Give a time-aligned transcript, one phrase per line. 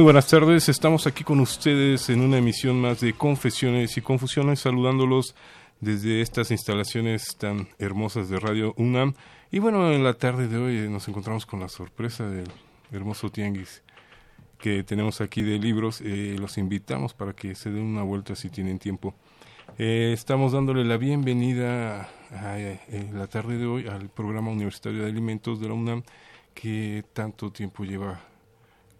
[0.00, 4.60] Muy buenas tardes, estamos aquí con ustedes en una emisión más de Confesiones y Confusiones,
[4.60, 5.34] saludándolos
[5.78, 9.12] desde estas instalaciones tan hermosas de Radio UNAM.
[9.50, 12.50] Y bueno, en la tarde de hoy nos encontramos con la sorpresa del
[12.90, 13.82] hermoso tianguis
[14.56, 16.00] que tenemos aquí de libros.
[16.00, 19.14] Eh, los invitamos para que se den una vuelta si tienen tiempo.
[19.76, 25.10] Eh, estamos dándole la bienvenida a, eh, la tarde de hoy al programa universitario de
[25.10, 26.04] alimentos de la UNAM
[26.54, 28.30] que tanto tiempo lleva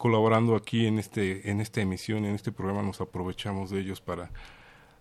[0.01, 4.31] colaborando aquí en este en esta emisión, en este programa nos aprovechamos de ellos para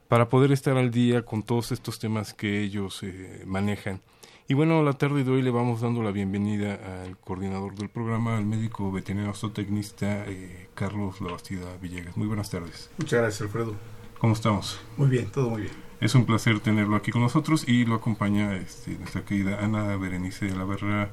[0.09, 4.01] para poder estar al día con todos estos temas que ellos eh, manejan.
[4.49, 8.35] Y bueno, la tarde de hoy le vamos dando la bienvenida al coordinador del programa,
[8.35, 12.17] al médico veterinario zootecnista eh, Carlos Labastida Villegas.
[12.17, 12.91] Muy buenas tardes.
[12.97, 13.75] Muchas gracias, Alfredo.
[14.17, 14.81] ¿Cómo estamos?
[14.97, 15.73] Muy bien, todo muy bien.
[16.01, 20.47] Es un placer tenerlo aquí con nosotros y lo acompaña este, nuestra querida Ana Berenice
[20.47, 21.11] de la Barra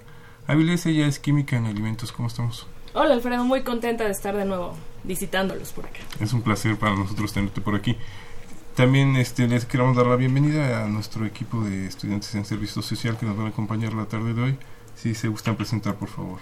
[0.48, 0.86] Avilés.
[0.86, 2.10] Ella es química en alimentos.
[2.10, 2.66] ¿Cómo estamos?
[2.98, 4.72] Hola Alfredo, muy contenta de estar de nuevo
[5.04, 5.98] visitándolos por acá.
[6.18, 7.94] Es un placer para nosotros tenerte por aquí.
[8.74, 13.18] También este, les queremos dar la bienvenida a nuestro equipo de estudiantes en servicio social
[13.18, 14.58] que nos van a acompañar la tarde de hoy.
[14.94, 16.38] Si se gustan presentar, por favor.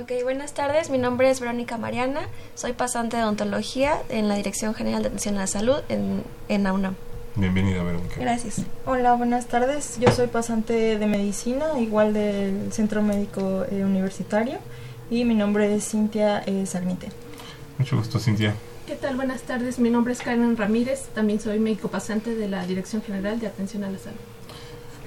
[0.00, 0.88] Ok, buenas tardes.
[0.88, 2.20] Mi nombre es Verónica Mariana.
[2.54, 6.64] Soy pasante de odontología en la Dirección General de Atención a la Salud en, en
[6.68, 6.94] AUNAM.
[7.34, 8.20] Bienvenida, Verónica.
[8.20, 8.62] Gracias.
[8.86, 9.98] Hola, buenas tardes.
[9.98, 14.60] Yo soy pasante de medicina, igual del Centro Médico eh, Universitario
[15.10, 17.08] y mi nombre es Cintia eh, Sarmite.
[17.78, 18.54] Mucho gusto, Cintia.
[18.86, 19.16] ¿Qué tal?
[19.16, 19.78] Buenas tardes.
[19.78, 21.08] Mi nombre es Karen Ramírez.
[21.14, 24.18] También soy médico pasante de la Dirección General de Atención a la Salud.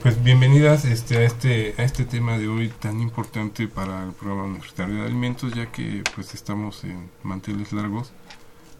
[0.02, 4.46] Pues bienvenidas este, a, este, a este tema de hoy tan importante para el programa
[4.46, 8.12] universitario de alimentos, ya que pues estamos en manteles largos.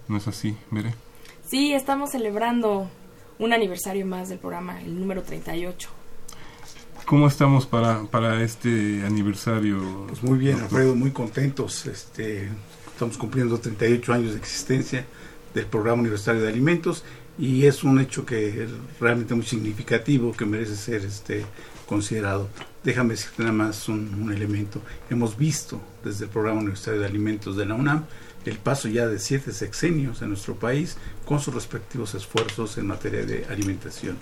[0.08, 0.96] ¿No es así, Mere?
[1.48, 2.90] Sí, estamos celebrando
[3.38, 6.01] un aniversario más del programa, el número 38.
[7.12, 10.06] ¿Cómo estamos para, para este aniversario?
[10.08, 11.86] Pues muy bien, Alfredo, muy contentos.
[11.86, 12.48] Este,
[12.88, 15.06] estamos cumpliendo 38 años de existencia
[15.54, 17.04] del Programa Universitario de Alimentos
[17.38, 21.46] y es un hecho que es realmente muy significativo que merece ser este,
[21.86, 22.48] considerado.
[22.82, 24.82] Déjame decirte nada más un, un elemento.
[25.10, 28.06] Hemos visto desde el Programa Universitario de Alimentos de la UNAM
[28.46, 30.96] el paso ya de siete sexenios en nuestro país
[31.26, 34.18] con sus respectivos esfuerzos en materia de alimentación.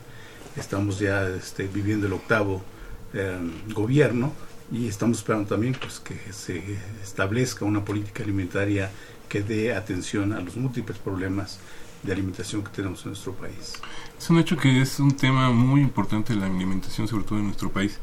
[0.56, 2.64] Estamos ya este, viviendo el octavo
[3.14, 3.38] eh,
[3.74, 4.34] gobierno
[4.72, 6.62] y estamos esperando también pues, que se
[7.04, 8.92] establezca una política alimentaria
[9.28, 11.60] que dé atención a los múltiples problemas
[12.04, 13.74] de alimentación que tenemos en nuestro país.
[14.18, 17.70] Es un hecho que es un tema muy importante la alimentación, sobre todo en nuestro
[17.72, 18.00] país.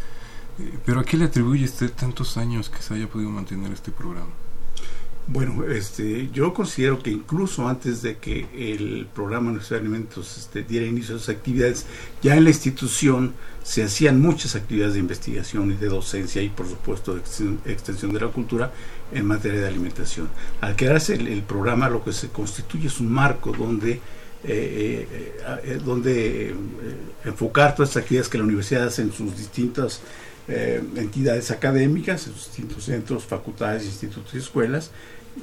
[0.59, 3.91] Eh, pero ¿a qué le atribuye usted tantos años que se haya podido mantener este
[3.91, 4.31] programa?
[5.29, 10.63] Bueno, este, yo considero que incluso antes de que el programa Universidad de Alimentos este,
[10.63, 11.85] diera inicio a sus actividades,
[12.23, 13.35] ya en la institución
[13.65, 17.21] se hacían muchas actividades de investigación y de docencia y por supuesto de
[17.73, 18.73] extensión de la cultura
[19.13, 20.29] en materia de alimentación.
[20.61, 24.01] Al crearse el, el programa lo que se constituye es un marco donde
[24.49, 26.55] eh, eh, eh, donde
[27.25, 30.01] enfocar todas estas actividades que la universidad hace en sus distintas
[30.95, 34.93] entidades académicas, en sus distintos centros, facultades, institutos y escuelas,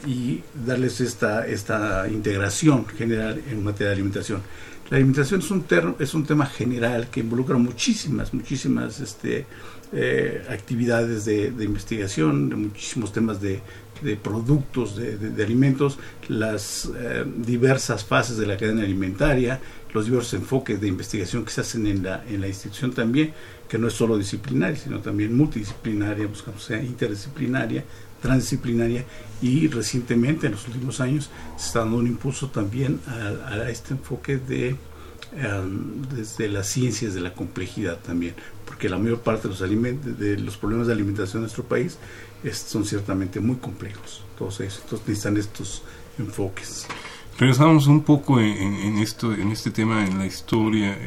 [0.06, 4.42] y darles esta, esta integración general en materia de alimentación.
[4.90, 5.66] La alimentación es un,
[6.00, 9.46] es un tema general que involucra muchísimas, muchísimas este,
[9.94, 13.62] eh, actividades de, investigación, de muchísimos temas de
[14.04, 15.98] de productos, de, alimentos,
[16.28, 19.60] las eh, diversas fases de la cadena alimentaria,
[19.94, 23.34] los diversos enfoques de investigación que se hacen en la, en la institución también,
[23.68, 27.84] que no es solo disciplinaria, sino también multidisciplinaria, buscamos sea interdisciplinaria,
[28.24, 29.04] transdisciplinaria
[29.42, 34.38] y recientemente, en los últimos años, se está dando un impulso también a, este enfoque
[34.38, 34.78] de
[35.36, 38.34] em, desde las ciencias de la complejidad también,
[38.66, 41.98] porque la mayor parte de los, de los problemas de alimentación en nuestro país
[42.52, 45.84] son ciertamente muy complejos, todos ellos, necesitan estos
[46.18, 46.88] enfoques.
[47.38, 50.98] Regresamos un poco en, esto, en este tema, en la historia.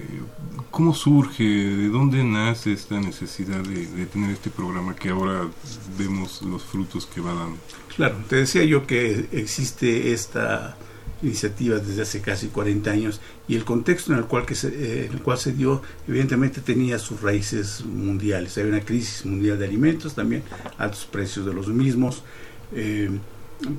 [0.72, 5.48] ¿Cómo surge, de dónde nace esta necesidad de, tener este programa que ahora
[5.96, 7.58] vemos los frutos que va dando?
[7.94, 10.76] Claro, te decía yo que existe esta
[11.22, 15.06] iniciativa desde hace casi 40 años y el contexto en el cual, que se, eh,
[15.06, 18.58] en el cual se dio evidentemente tenía sus raíces mundiales.
[18.58, 20.42] Había una crisis mundial de alimentos también,
[20.76, 22.22] altos precios de los mismos.
[22.72, 23.10] Eh,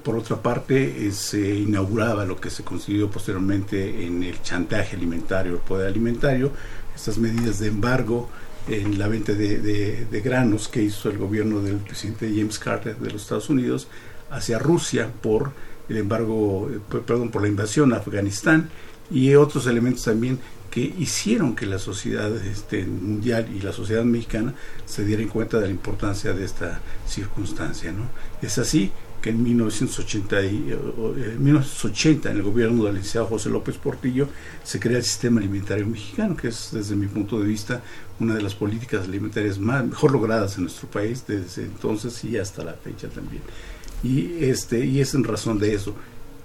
[0.03, 5.53] por otra parte, eh, se inauguraba lo que se consiguió posteriormente en el chantaje alimentario,
[5.53, 6.51] el poder alimentario,
[6.95, 8.29] estas medidas de embargo
[8.67, 13.21] en la venta de, granos que hizo el gobierno del presidente James Carter de los
[13.21, 13.87] Estados Unidos
[14.29, 15.51] hacia Rusia por
[15.87, 18.69] el embargo, eh, perdón, por la invasión a Afganistán
[19.09, 20.39] y otros elementos también
[20.69, 24.53] que hicieron que la sociedad este, mundial y la sociedad mexicana
[24.85, 27.91] se dieran cuenta de la importancia de esta circunstancia.
[27.93, 28.03] ¿no?
[28.41, 28.91] Es así
[29.21, 30.77] que en 1980, eh,
[31.33, 34.27] en el gobierno del licenciado José López Portillo
[34.63, 37.81] se crea el sistema alimentario mexicano, que es desde mi punto de vista
[38.19, 42.63] una de las políticas alimentarias más, mejor logradas en nuestro país desde entonces y hasta
[42.63, 43.41] la fecha también.
[44.03, 45.95] Y, este, y es en razón de eso.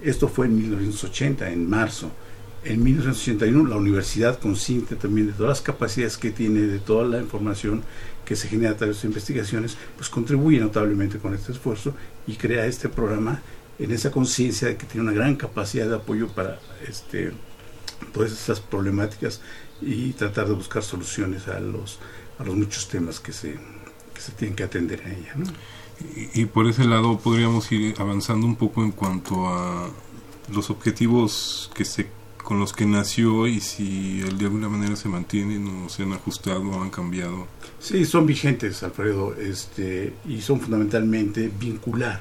[0.00, 2.10] Esto fue en 1980, en marzo.
[2.64, 7.18] En 1981 la universidad, consciente también de todas las capacidades que tiene, de toda la
[7.18, 7.82] información
[8.24, 11.94] que se genera a través de investigaciones, pues contribuye notablemente con este esfuerzo
[12.26, 13.42] y crea este programa
[13.78, 17.32] en esa conciencia de que tiene una gran capacidad de apoyo para este,
[18.12, 19.40] todas estas problemáticas
[19.80, 21.98] y tratar de buscar soluciones a los,
[22.38, 23.58] a los muchos temas que se,
[24.14, 25.34] que se tienen que atender a ella.
[26.16, 29.90] Y, y por ese lado podríamos ir avanzando un poco en cuanto a
[30.52, 32.08] los objetivos que se
[32.52, 36.60] con los que nació y si de alguna manera se mantienen o se han ajustado
[36.68, 37.46] o han cambiado.
[37.78, 42.20] Sí, son vigentes, Alfredo, este, y son fundamentalmente vincular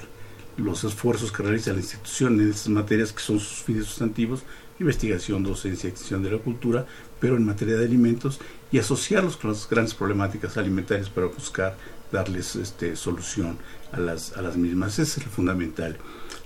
[0.56, 4.44] los esfuerzos que realiza la institución en estas materias que son sus fines sustantivos,
[4.80, 6.86] investigación, docencia, extensión de la cultura,
[7.20, 8.40] pero en materia de alimentos,
[8.72, 11.76] y asociarlos con las grandes problemáticas alimentarias para buscar
[12.12, 13.58] darles este, solución
[13.92, 15.00] a las, a las mismas.
[15.00, 15.98] Ese es el fundamental.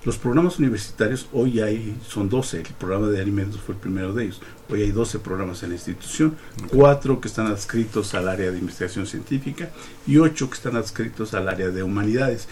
[0.05, 4.25] Los programas universitarios, hoy hay, son 12, el programa de alimentos fue el primero de
[4.25, 4.39] ellos.
[4.69, 6.37] Hoy hay 12 programas en la institución,
[6.71, 9.71] cuatro que están adscritos al área de investigación científica
[10.05, 12.47] y ocho que están adscritos al área de humanidades,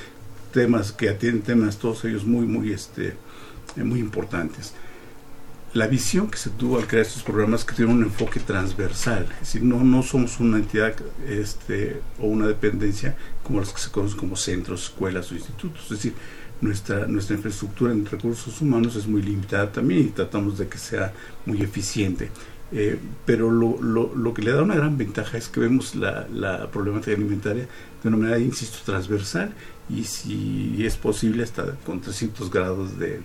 [0.52, 3.16] temas que atienden temas todos ellos muy, muy, este,
[3.76, 4.74] eh, muy importantes.
[5.74, 9.40] La visión que se tuvo al crear estos programas que tiene un enfoque transversal, es
[9.40, 10.94] decir, no, no somos una entidad
[11.28, 15.90] este, o una dependencia como las que se conocen como centros, escuelas o institutos, es
[15.90, 16.14] decir,
[16.62, 21.12] nuestra, nuestra infraestructura en recursos humanos es muy limitada también y tratamos de que sea
[21.46, 22.30] muy eficiente.
[22.72, 26.28] Eh, pero lo, lo, lo, que le da una gran ventaja es que vemos la,
[26.34, 27.68] la, problemática alimentaria
[28.02, 29.54] de una manera, insisto, transversal
[29.90, 33.22] y si es posible hasta con 300 grados de,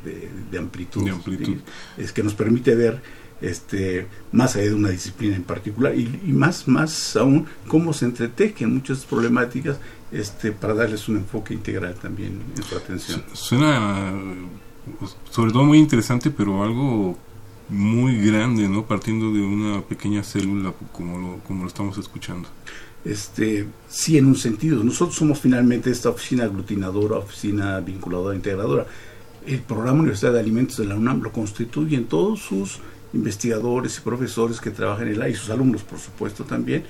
[0.51, 1.05] de, amplitud.
[1.05, 1.57] De amplitud.
[1.97, 3.01] Es que nos permite ver
[3.41, 8.07] este, más allá de una disciplina en particular y, y, más, más aún cómo se
[8.07, 9.79] entretejen muchas problemáticas
[10.11, 13.23] este, para darles un enfoque integral también en su atención.
[13.33, 14.13] Suena
[15.31, 17.17] sobre todo muy interesante, pero algo
[17.69, 18.85] muy grande, ¿no?
[18.87, 22.49] Partiendo de una pequeña célula como lo, como lo estamos escuchando.
[23.05, 24.83] Este, sí, en un sentido.
[24.85, 28.87] Nosotros somos finalmente esta oficina aglutinadora, oficina vinculadora, integradora.
[29.47, 32.81] El programa Universidad de Alimentos de la UNAM lo constituyen todos sus
[33.15, 36.85] investigadores y profesores que trabajan en el y sus alumnos, por supuesto, también,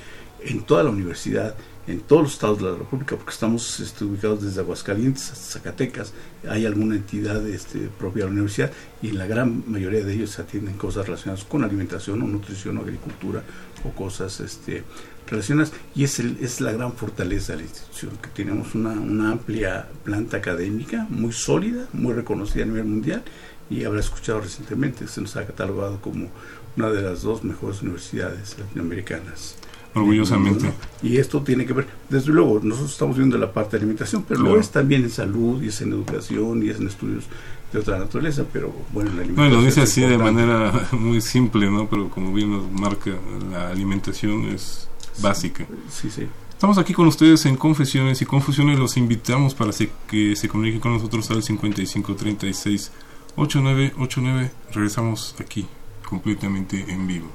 [0.44, 1.54] en toda la universidad
[1.88, 6.12] en todos los estados de la República, porque estamos este, ubicados desde Aguascalientes hasta Zacatecas.
[6.48, 10.30] Hay alguna entidad este, propia de la universidad y en la gran mayoría de ellos
[10.30, 13.42] se atienden cosas relacionadas con alimentación o nutrición o agricultura
[13.84, 14.84] o cosas este,
[15.30, 15.73] relacionadas.
[15.94, 19.88] Y es, el, es la gran fortaleza de la institución, que tenemos una, una amplia
[20.04, 23.23] planta académica muy sólida, muy reconocida a nivel mundial
[23.70, 26.28] y habrá escuchado recientemente, se nos ha catalogado como
[26.76, 29.56] una de las dos mejores universidades latinoamericanas.
[29.94, 30.70] Orgullosamente.
[31.02, 34.40] Y esto tiene que ver, desde luego, nosotros estamos viendo la parte de alimentación, pero
[34.40, 37.25] lo es también en salud y es en educación y es en estudios
[37.73, 39.49] de otra naturaleza, pero bueno, la alimentación.
[39.49, 41.88] Bueno, lo dice así de manera muy simple, ¿no?
[41.88, 43.11] Pero como bien nos marca,
[43.50, 44.88] la alimentación es
[45.20, 45.66] básica.
[45.90, 46.26] Sí, sí.
[46.50, 48.78] Estamos aquí con ustedes en Confesiones y Confusiones.
[48.78, 49.70] Los invitamos para
[50.08, 52.90] que se comuniquen con nosotros al 5536
[53.37, 54.50] 8989.
[54.72, 55.66] Regresamos aquí
[56.04, 57.28] completamente en vivo.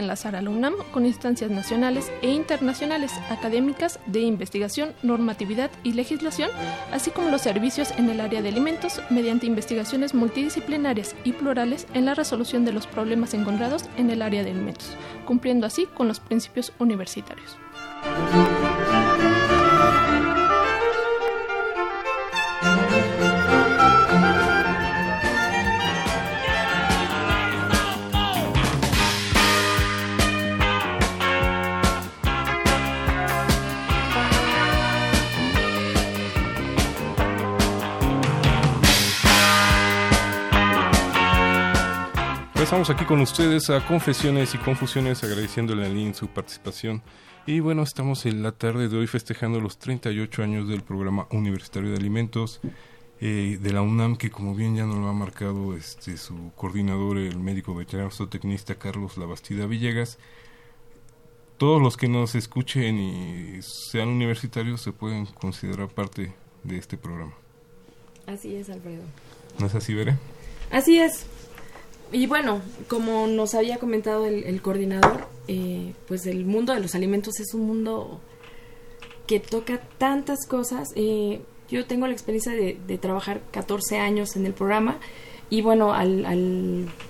[0.00, 6.50] Enlazar a la UNAM con instancias nacionales e internacionales, académicas, de investigación, normatividad y legislación,
[6.92, 12.04] así como los servicios en el área de alimentos mediante investigaciones multidisciplinarias y plurales en
[12.04, 16.20] la resolución de los problemas encontrados en el área de alimentos, cumpliendo así con los
[16.20, 17.56] principios universitarios.
[42.72, 47.02] Estamos aquí con ustedes a Confesiones y Confusiones, agradeciéndole a Lynn su participación.
[47.44, 51.90] Y bueno, estamos en la tarde de hoy festejando los 38 años del programa universitario
[51.90, 52.62] de alimentos
[53.20, 57.18] eh, de la UNAM, que como bien ya nos lo ha marcado este, su coordinador,
[57.18, 60.16] el médico veterinario zootecnista Carlos Labastida Villegas.
[61.58, 66.32] Todos los que nos escuchen y sean universitarios se pueden considerar parte
[66.64, 67.34] de este programa.
[68.26, 69.02] Así es, Alfredo.
[69.58, 70.16] ¿No es así, Veré?
[70.70, 71.26] Así es.
[72.12, 77.40] Y bueno, como nos había comentado el, coordinador, eh, pues el mundo de los alimentos
[77.40, 78.20] es un mundo
[79.26, 80.88] que toca tantas cosas.
[80.94, 81.40] Eh,
[81.70, 84.98] yo tengo la experiencia de, trabajar 14 años en el programa
[85.48, 86.26] y bueno, al,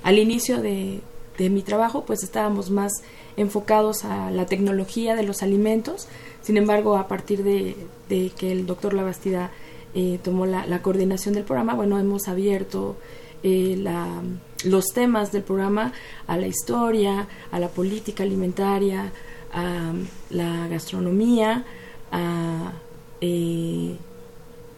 [0.04, 1.00] al, inicio de,
[1.38, 2.92] mi trabajo pues estábamos más
[3.37, 6.06] enfocados a la tecnología de los alimentos.
[6.42, 7.75] Sin embargo, a partir de,
[8.09, 9.50] que el doctor Labastida
[9.94, 12.97] eh, tomó la, la, coordinación del programa, bueno, hemos abierto
[13.42, 14.23] eh, la
[14.64, 15.92] los temas del programa
[16.26, 19.12] a la historia, a la política alimentaria,
[19.52, 19.92] a
[20.31, 21.64] la gastronomía,
[22.11, 22.73] a
[23.21, 23.97] eh,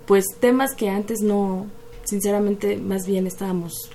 [0.06, 1.66] pues temas que antes no,
[2.04, 3.90] sinceramente, más bien estábamos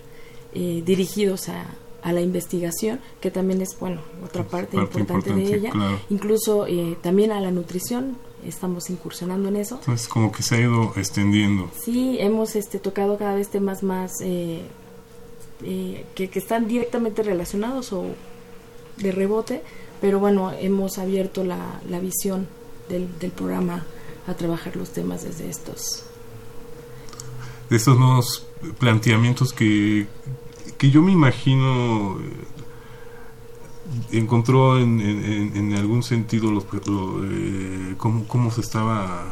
[0.54, 1.66] eh, dirigidos a,
[2.02, 5.72] a, la investigación, que también es, bueno, otra parte, importante, de ella,
[6.10, 9.76] incluso eh, también a la nutrición, estamos incursionando en eso.
[9.76, 11.70] Entonces, como que se ha ido extendiendo.
[11.80, 14.62] Sí, hemos este, tocado cada vez temas más eh,
[15.60, 18.06] que, están directamente relacionados o
[18.98, 19.62] de rebote,
[20.02, 22.48] pero bueno, hemos abierto la, la visión
[22.88, 23.86] del, del, programa
[24.28, 26.04] a trabajar los temas desde estos.
[27.70, 28.48] De estos nuevos
[28.80, 30.08] planteamientos que,
[30.78, 36.62] que yo me imagino eh, encontró en, en, algún sentido lo,
[37.26, 39.26] eh, cómo, cómo, se estaba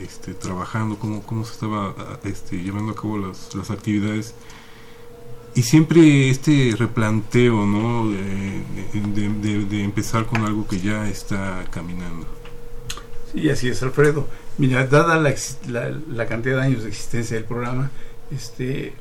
[0.00, 1.94] este, trabajando, cómo, cómo se estaba
[2.24, 4.34] este, llevando a cabo las, las actividades
[5.58, 8.08] y siempre este replanteo, ¿no?
[8.12, 12.28] De, empezar con algo que ya está caminando.
[13.32, 14.28] Sí, así es, Alfredo.
[14.56, 15.34] Mira, dada la,
[16.12, 17.90] la, cantidad de años de existencia del programa,
[18.30, 18.92] este,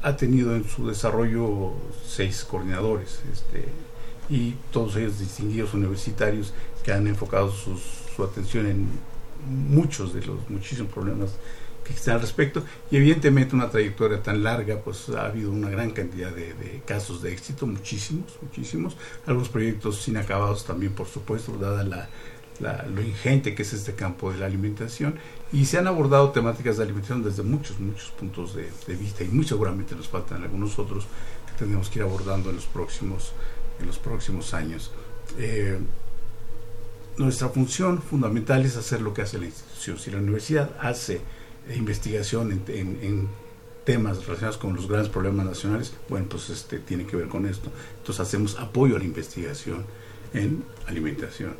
[0.00, 1.74] ha tenido en su desarrollo
[2.08, 3.66] seis coordinadores, este,
[4.30, 8.88] y todos ellos distinguidos universitarios que han enfocado su atención en
[9.46, 11.32] muchos de los muchísimos problemas
[11.86, 15.90] que existen al respecto y evidentemente una trayectoria tan larga pues ha habido una gran
[15.92, 22.08] cantidad de, casos de éxito, muchísimos, muchísimos, algunos proyectos inacabados también por supuesto, dada la,
[22.60, 25.18] lo ingente que es este campo de la alimentación
[25.52, 29.46] y se han abordado temáticas de alimentación desde muchos, muchos puntos de, vista y muy
[29.46, 31.06] seguramente nos faltan algunos otros
[31.46, 33.32] que tendremos que ir abordando en los próximos,
[33.78, 34.90] en los próximos años.
[35.38, 35.78] Eh,
[37.18, 39.98] nuestra función fundamental es hacer lo que hace la institución.
[39.98, 41.20] Si la universidad hace
[41.74, 43.28] investigación en,
[43.84, 47.70] temas relacionados con los grandes problemas nacionales, bueno, pues este tiene que ver con esto.
[47.98, 49.84] Entonces hacemos apoyo a la investigación
[50.34, 51.54] en alimentación.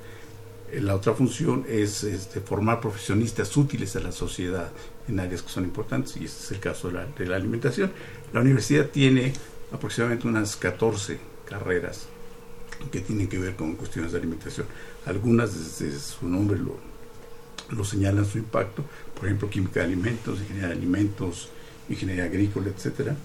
[0.73, 4.73] Eh, la otra función es este, formar profesionistas útiles a la sociedad
[5.07, 7.93] en áreas que son importantes, y este es el caso de la, alimentación.
[8.33, 9.33] La universidad tiene
[9.71, 12.09] aproximadamente unas 14 carreras
[12.91, 14.67] que tienen que ver con cuestiones de alimentación.
[15.07, 16.59] Algunas desde su nombre
[17.71, 18.85] lo señalan su impacto,
[19.17, 21.49] por ejemplo, química de alimentos, ingeniería de alimentos,
[21.89, 23.17] ingeniería agrícola, etcétera,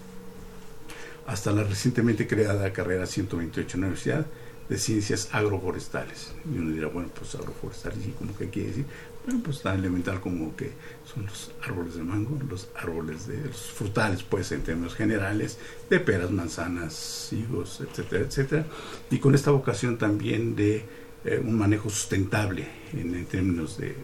[1.28, 4.26] hasta la recientemente creada carrera 128 en la Universidad
[4.70, 6.34] de Ciencias Agroforestales.
[6.46, 8.86] Y uno dirá, bueno, pues agroforestales, ¿y cómo que quiere decir?
[9.26, 10.72] Bueno, pues tan elemental como que
[11.14, 15.58] son los árboles de mango, los árboles de los frutales, pues en términos generales,
[15.90, 18.66] de peras, manzanas, higos, etcétera, etcétera.
[19.12, 20.86] Y con esta vocación también de
[21.24, 23.96] eh, un manejo sustentable en, términos de,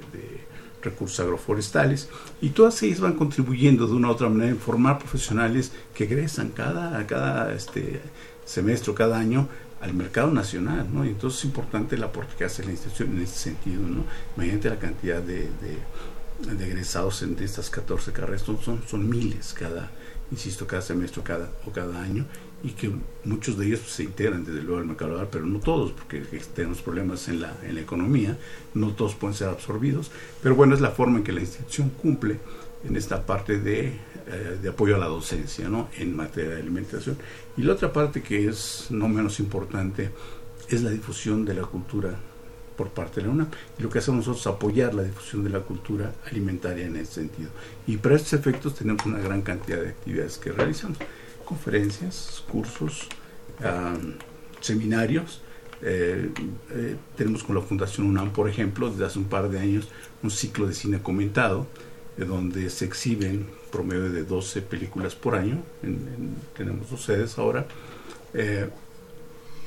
[0.82, 2.10] recursos agroforestales
[2.42, 6.50] y todas ellas van contribuyendo de una u otra manera en formar profesionales que egresan
[6.50, 8.02] cada, cada este,
[8.46, 9.48] semestre, cada año
[9.82, 13.82] al mercado nacional, entonces es importante el aporte que hace la institución en este sentido,
[13.84, 14.04] ¿no?
[14.36, 19.92] Imagínate la cantidad de, de, egresados en, de estas 14 carreras, son, miles cada,
[20.32, 22.26] insisto, cada semestre o cada año,
[22.64, 22.92] y que
[23.24, 26.22] muchos de ellos se integran desde luego al mercado laboral, pero no todos, porque
[26.56, 28.38] tenemos problemas en la, en la economía,
[28.74, 30.12] no todos pueden ser absorbidos,
[30.42, 32.40] pero bueno, es la forma en que la institución cumple
[32.84, 35.90] en esta parte de, eh, de apoyo a la docencia ¿no?
[35.98, 37.18] en materia de alimentación.
[37.56, 40.12] Y la otra parte que es no menos importante
[40.70, 42.16] es la difusión de la cultura
[42.76, 43.48] por parte de la UNAM.
[43.78, 47.14] Y lo que hacemos nosotros es apoyar la difusión de la cultura alimentaria en ese
[47.14, 47.50] sentido.
[47.88, 50.98] Y para estos efectos tenemos una gran cantidad de actividades que realizamos
[51.48, 53.08] conferencias, cursos,
[54.62, 55.42] seminarios.
[55.82, 56.32] Eh,
[56.72, 59.88] eh, tenemos con la Fundación UNAM, por ejemplo, desde hace un par de años,
[60.24, 61.68] un ciclo de cine comentado,
[62.18, 65.62] donde se exhiben promedio de 12 películas por año.
[66.56, 67.66] tenemos dos sedes ahora.
[68.34, 68.70] Eh,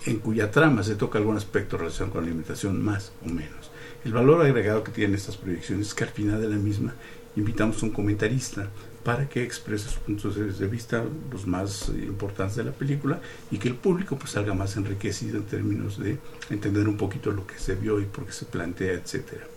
[0.06, 3.70] en cuya trama se toca algún aspecto relacionado con la alimentación, más o menos.
[4.04, 6.94] El valor agregado que tienen estas proyecciones es que al final de la misma
[7.36, 8.68] invitamos a un comentarista
[9.04, 13.68] para que exprese sus puntos de vista los más importantes de la película y que
[13.68, 16.18] el público pues salga más enriquecido en términos de
[16.50, 19.49] entender un poquito lo que se vio y por qué se plantea, etcétera.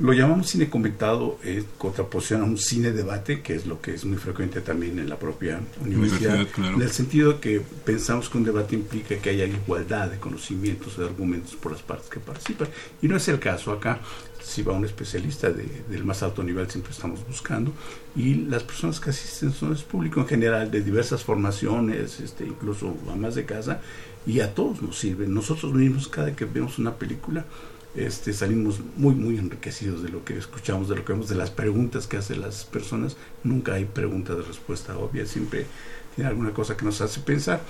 [0.00, 3.94] Lo llamamos cine comentado en eh, contraposición a un cine debate, que es lo que
[3.94, 8.38] es muy frecuente también en la propia universidad, en el sentido de que pensamos que
[8.38, 12.68] un debate implica que haya igualdad de conocimientos, de argumentos por las partes que participan,
[13.02, 14.00] y no es el caso acá.
[14.42, 17.72] Si va un especialista del más alto nivel, siempre estamos buscando,
[18.16, 22.94] y las personas que asisten son el público en general, de diversas formaciones, este, incluso
[23.10, 23.80] amas de casa,
[24.26, 25.32] y a todos nos sirven.
[25.32, 27.46] Nosotros mismos, cada que vemos una película,
[27.94, 31.50] este, salimos muy, muy enriquecidos de lo que escuchamos, de lo que vemos, de las
[31.50, 33.16] preguntas que hacen las personas.
[33.42, 35.66] Nunca hay pregunta de respuesta obvia, siempre
[36.14, 37.62] tiene alguna cosa que nos hace pensar.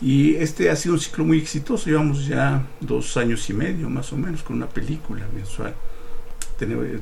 [0.00, 4.12] Y este ha sido un ciclo muy exitoso, llevamos ya dos años y medio más
[4.12, 5.74] o menos con una película mensual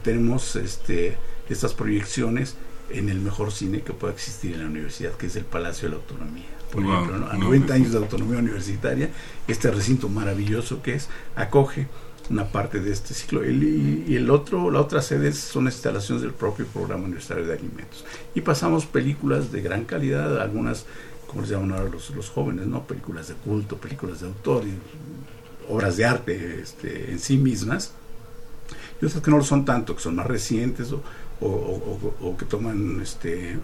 [0.03, 1.17] tenemos este,
[1.49, 2.57] estas proyecciones
[2.91, 5.97] en el mejor cine que pueda existir en la universidad, que es el Palacio de
[5.97, 6.47] la Autonomía.
[6.73, 9.11] Por ejemplo, a 90 años de autonomía universitaria,
[9.49, 11.89] este recinto maravilloso que es, acoge
[12.31, 13.45] una parte de este ciclo.
[13.45, 18.05] y, el otro, la otra sede son instalaciones del propio programa universitario de alimentos.
[18.35, 20.87] Y pasamos películas de gran calidad, algunas,
[21.27, 22.85] como les llaman ahora los, los jóvenes, ¿no?
[22.85, 24.63] Películas de culto, películas de autor,
[25.69, 27.93] obras de arte este, en sí mismas,
[29.01, 31.03] y otras que no lo son tanto, que son más recientes o,
[31.41, 33.59] o, que toman este,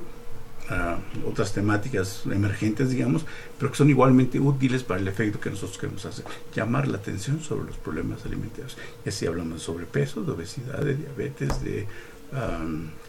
[0.68, 3.24] ah, otras temáticas emergentes, digamos,
[3.58, 7.40] pero que son igualmente útiles para el efecto que nosotros queremos hacer, llamar la atención
[7.42, 8.76] sobre los problemas alimentarios.
[9.04, 11.86] Y así hablamos de sobrepeso, de obesidad, de diabetes, de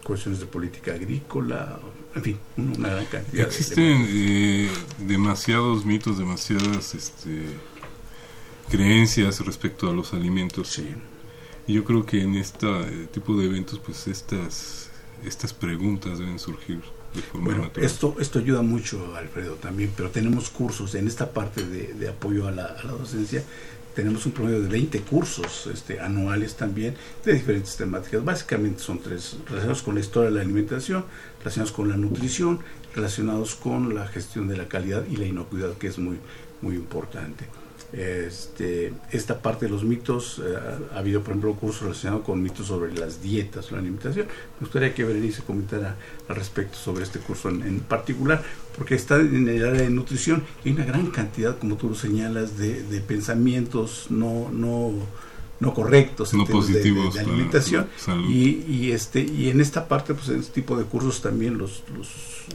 [0.04, 1.78] cuestiones de política agrícola,
[2.14, 3.46] en fin, una gran cantidad.
[3.46, 4.70] Existen eh,
[5.06, 7.42] demasiados mitos, demasiadas este,
[8.70, 10.68] creencias respecto a los alimentos.
[10.68, 10.94] Sí
[11.68, 12.66] y yo creo que en este
[13.12, 14.88] tipo de eventos, pues estas,
[15.22, 16.80] estas preguntas deben surgir
[17.34, 17.70] natural.
[17.84, 22.50] Esto, esto ayuda mucho, Alfredo, también, pero tenemos cursos en esta parte de, apoyo a
[22.50, 23.42] la, docencia.
[23.94, 26.94] Tenemos un promedio de 20 cursos este, anuales también
[27.24, 28.24] de diferentes temáticas.
[28.24, 31.04] Básicamente son tres, relacionados con la historia de la alimentación,
[31.40, 32.60] relacionados con la nutrición,
[32.94, 36.18] relacionados con la gestión de la calidad y la inocuidad, que es muy,
[36.62, 37.46] muy importante.
[37.92, 40.56] Este, esta parte de los mitos, eh,
[40.94, 44.26] ha habido por ejemplo cursos relacionados con mitos sobre las dietas, la alimentación.
[44.26, 45.96] Me gustaría que Berenice comentara
[46.28, 48.42] al respecto sobre este curso en, particular,
[48.76, 51.94] porque está en el área de nutrición y hay una gran cantidad, como tú lo
[51.94, 54.92] señalas, de, de pensamientos no, no
[55.60, 57.88] no correctos en positivos de, alimentación.
[58.28, 61.82] y, y, este y en esta parte pues en este tipo de cursos también los,
[61.96, 62.08] los,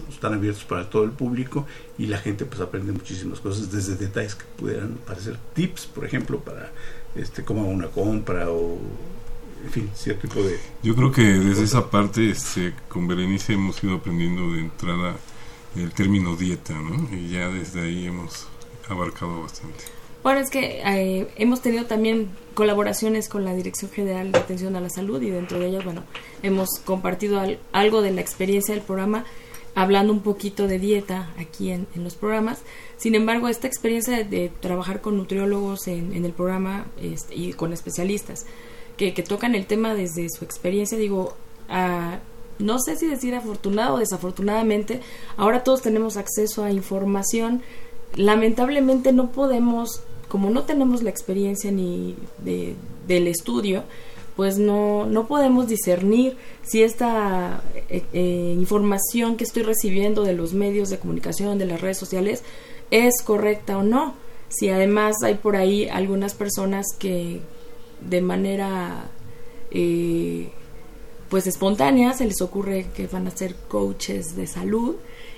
[0.10, 4.36] están abiertos para todo el público y la gente pues aprende muchísimas cosas desde detalles
[4.36, 6.72] que pudieran parecer tips por ejemplo para
[7.16, 8.78] este cómo una compra o
[9.66, 13.84] en fin cierto tipo de yo creo que desde esa parte este con Berenice hemos
[13.84, 15.16] ido aprendiendo de entrada
[15.76, 18.48] el término dieta no y ya desde ahí hemos
[18.88, 24.40] abarcado bastante bueno, es que eh, hemos tenido también colaboraciones con la Dirección General de
[24.40, 26.04] Atención a la Salud y dentro de ellas, bueno,
[26.44, 27.42] hemos compartido
[27.74, 29.26] algo de la experiencia del programa,
[29.76, 32.62] hablando un poquito de dieta aquí en, los programas.
[32.98, 38.46] Sin embargo, esta experiencia de, trabajar con nutriólogos en, el programa este, y con especialistas
[38.96, 41.36] que, tocan el tema desde su experiencia, digo,
[42.60, 45.02] no sé si decir afortunado o desafortunadamente,
[45.36, 47.62] ahora todos tenemos acceso a información.
[48.16, 52.74] Lamentablemente no podemos como no tenemos la experiencia ni de,
[53.06, 53.84] del estudio,
[54.36, 60.56] pues no, no podemos discernir si esta eh, eh, información que estoy recibiendo de los
[60.56, 62.44] medios de comunicación, de las redes sociales,
[62.90, 64.16] es correcta o no.
[64.50, 67.40] Si además hay por ahí algunas personas que
[68.02, 69.12] de manera
[69.70, 70.50] eh,
[71.30, 74.96] pues espontánea se les ocurre que van a ser coaches de salud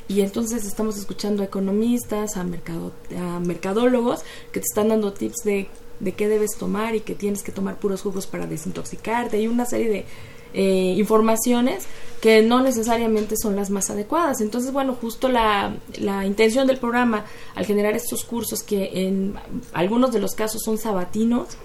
[0.07, 5.43] y entonces estamos escuchando a economistas, a, mercado, a mercadólogos que te están dando tips
[5.43, 5.67] de,
[5.99, 9.65] de qué debes tomar y que tienes que tomar puros jugos para desintoxicarte y una
[9.65, 10.05] serie de
[10.53, 11.85] eh, informaciones
[12.21, 14.41] que no necesariamente son las más adecuadas.
[14.41, 19.35] Entonces, bueno, justo la, la intención del programa al generar estos cursos que en
[19.73, 21.57] algunos de los casos son sabatinos,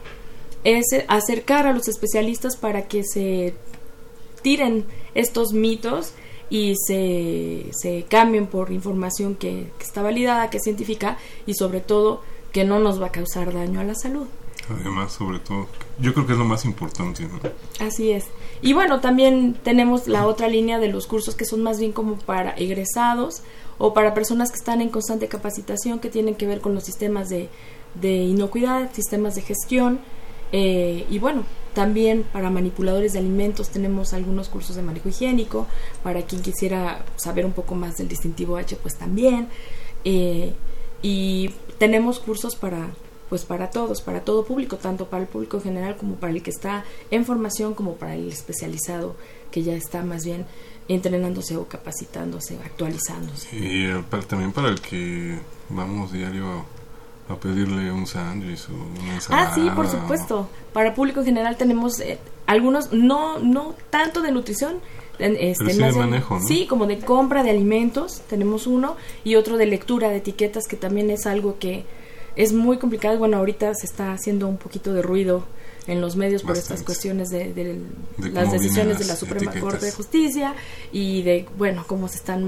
[0.64, 3.54] es acercar a los especialistas para que se
[4.42, 6.14] tiren estos mitos
[6.50, 12.22] y se, se cambien por información que, está validada, que es científica y sobre todo
[12.52, 14.26] que no nos va a causar daño a la salud.
[14.68, 15.66] Además, sobre todo,
[16.00, 17.26] yo creo que es lo más importante.
[17.80, 18.26] Así es.
[18.62, 22.16] Y bueno, también tenemos la otra línea de los cursos que son más bien como
[22.16, 23.42] para egresados
[23.78, 27.28] o para personas que están en constante capacitación, que tienen que ver con los sistemas
[27.28, 27.48] de,
[27.94, 30.00] de inocuidad, sistemas de gestión.
[30.52, 35.66] Eh, y bueno, también para manipuladores de alimentos tenemos algunos cursos de manejo higiénico.
[36.02, 39.48] Para quien quisiera saber un poco más del distintivo H, pues también.
[40.04, 40.52] Eh,
[41.02, 42.90] y tenemos cursos para
[43.28, 46.50] pues para todos, para todo público, tanto para el público general como para el que
[46.50, 49.14] está en formación, como para el especializado
[49.52, 50.46] que ya está más bien
[50.88, 53.48] entrenándose o capacitándose, actualizándose.
[53.56, 53.88] Y
[54.26, 56.64] también para el que vamos diario
[57.30, 59.50] a pedirle un sándwich o una ensalada.
[59.50, 60.48] Ah, sí, por supuesto.
[60.72, 64.80] Para público en general tenemos eh, algunos, no, no tanto de nutrición,
[65.18, 69.66] este, sí, de manejo, sí, como de compra de alimentos, tenemos uno, y otro de
[69.66, 71.84] lectura de etiquetas, que también es algo que
[72.36, 73.18] es muy complicado.
[73.18, 75.44] Bueno, ahorita se está haciendo un poquito de ruido
[75.90, 77.80] en los medios por estas cuestiones de,
[78.32, 80.54] las decisiones de la Suprema Corte de Justicia
[80.92, 82.44] y de, bueno, cómo se están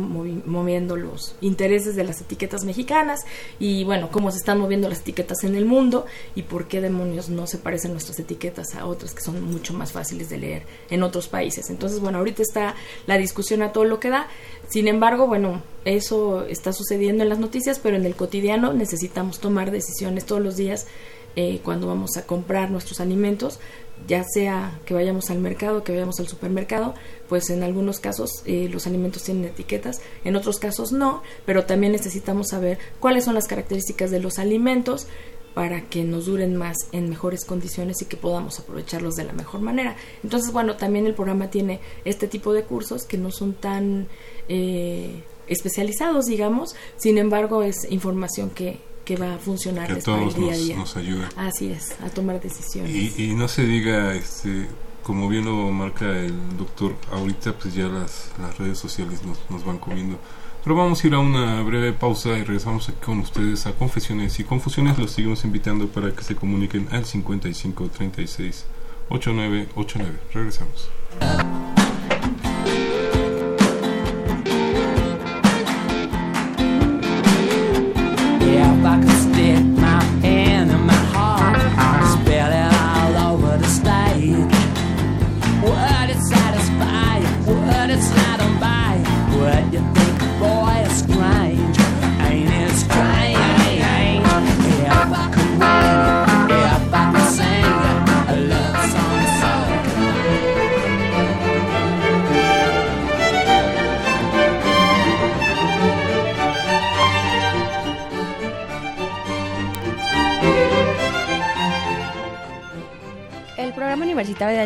[0.46, 3.22] moviendo los intereses de las etiquetas mexicanas
[3.58, 7.30] y, bueno, cómo se están moviendo las etiquetas en el mundo y por qué demonios
[7.30, 11.02] no se parecen nuestras etiquetas a otras que son mucho más fáciles de leer en
[11.02, 11.68] otros países.
[11.68, 12.76] Entonces, bueno, ahorita está
[13.06, 14.28] la discusión a todo lo que da.
[14.68, 19.72] Sin embargo, bueno, eso está sucediendo en las noticias, pero en el cotidiano necesitamos tomar
[19.72, 20.86] decisiones todos los días
[21.36, 23.58] eh, cuando vamos a comprar nuestros alimentos,
[24.06, 26.94] ya sea que vayamos al mercado, que vayamos al supermercado,
[27.28, 31.92] pues en algunos casos eh, los alimentos tienen etiquetas, en otros casos no, pero también
[31.92, 35.06] necesitamos saber cuáles son las características de los alimentos
[35.54, 39.60] para que nos duren más en mejores condiciones y que podamos aprovecharlos de la mejor
[39.60, 39.96] manera.
[40.22, 44.08] Entonces, bueno, también el programa tiene este tipo de cursos que no son tan
[44.48, 50.34] eh, especializados, digamos, sin embargo es información que, que va a funcionar que a el
[50.34, 50.76] día a día.
[50.76, 51.28] Nos, ayuda.
[51.36, 53.18] Así es, a tomar decisiones.
[53.18, 54.66] Y, no se diga, este,
[55.02, 59.64] como bien lo marca el doctor, ahorita pues ya las, las redes sociales nos, nos
[59.64, 60.18] van comiendo.
[60.62, 64.38] Pero vamos a ir a una breve pausa y regresamos aquí con ustedes a Confesiones
[64.38, 64.96] y Confusiones.
[64.96, 68.66] Los seguimos invitando para que se comuniquen al 55 36
[69.08, 70.18] 8989.
[70.32, 70.88] Regresamos.
[78.82, 79.11] back.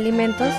[0.06, 0.54] Alimentos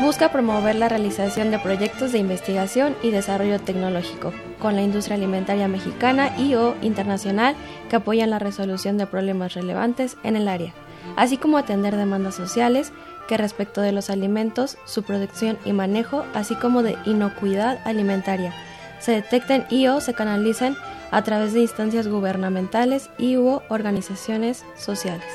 [0.00, 5.66] busca promover la realización de proyectos de investigación y desarrollo tecnológico con la industria alimentaria
[5.66, 7.56] mexicana y o internacional
[7.90, 10.74] que apoyan la resolución de problemas relevantes en el área,
[11.16, 12.92] así como atender demandas sociales
[13.26, 18.52] que respecto de los alimentos, su producción y manejo, así como de inocuidad alimentaria,
[19.00, 20.76] se detecten y o se canalicen
[21.10, 25.26] a través de instancias gubernamentales y u organizaciones sociales.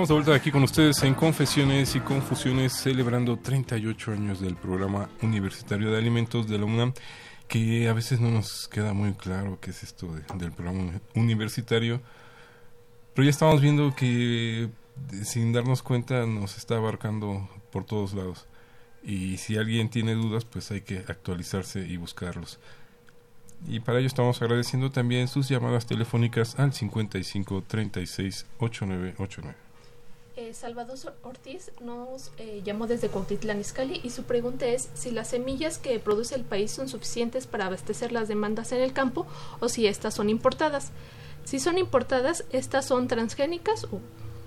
[0.00, 5.10] Estamos de vuelta aquí con ustedes en Confesiones y Confusiones, celebrando 38 años del programa
[5.20, 6.94] universitario de alimentos de la UNAM,
[7.46, 12.00] que a veces no nos queda muy claro qué es esto de- del programa universitario,
[13.12, 14.70] pero ya estamos viendo que
[15.22, 18.46] sin darnos cuenta nos está abarcando por todos lados.
[19.02, 22.58] Y si alguien tiene dudas, pues hay que actualizarse y buscarlos.
[23.68, 29.69] Y para ello estamos agradeciendo también sus llamadas telefónicas al 55 36 8989.
[30.40, 35.28] Eh, Salvador Ortiz nos eh, llamó desde Cuautitlán Izcalli y su pregunta es si las
[35.28, 39.26] semillas que produce el país son suficientes para abastecer las demandas en el campo
[39.60, 40.92] o si estas son importadas.
[41.44, 44.00] Si son importadas, estas son transgénicas o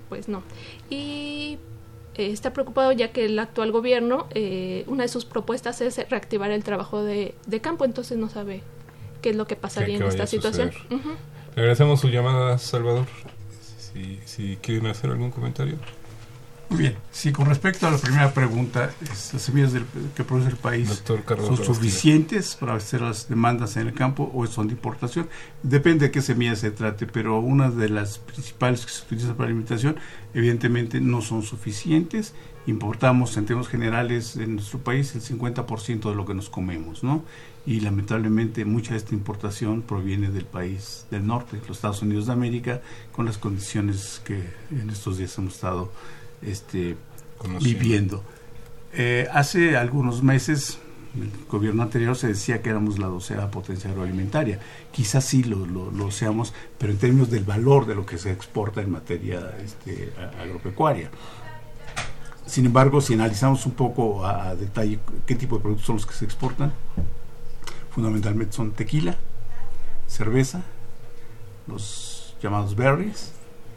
[0.10, 0.42] pues no.
[0.90, 1.60] Y
[2.16, 6.50] eh, está preocupado ya que el actual gobierno, eh, una de sus propuestas es reactivar
[6.50, 8.64] el trabajo de, de campo, entonces no sabe
[9.22, 10.72] qué es lo que pasaría ¿Qué- qué en esta situación.
[11.56, 13.06] Le agradecemos su llamada, Salvador.
[13.94, 15.78] Si, si quieren hacer algún comentario.
[16.70, 20.56] Muy bien, sí, con respecto a la primera pregunta, las semillas del- que produce el
[20.56, 20.90] país
[21.46, 25.28] son suficientes para abastecer las demandas en el campo o son de importación.
[25.62, 29.48] Depende de qué semillas se trate, pero una de las principales que se utilizan para
[29.50, 29.98] alimentación,
[30.34, 32.34] evidentemente no son suficientes.
[32.66, 37.24] Importamos en términos generales en nuestro país el 50% de lo que nos comemos, ¿no?
[37.66, 42.34] Y lamentablemente mucha de esta importación proviene del país del norte, los Estados Unidos de
[42.34, 42.82] América,
[43.14, 45.90] con las condiciones que en estos días hemos estado
[46.42, 46.98] este,
[47.38, 47.80] Conociendo.
[47.80, 48.24] viviendo.
[48.92, 50.78] Eh, hace algunos meses,
[51.16, 54.60] el gobierno anterior se decía que éramos la doceava potencia agroalimentaria.
[54.92, 58.32] Quizás sí lo, lo, lo seamos, pero en términos del valor de lo que se
[58.32, 61.10] exporta en materia este, agropecuaria.
[62.46, 66.06] Sin embargo, si analizamos un poco a, a detalle qué tipo de productos son los
[66.06, 66.74] que se exportan,
[67.94, 69.18] fundamentalmente son tequila,
[70.08, 70.64] cerveza,
[71.68, 73.32] los llamados berries,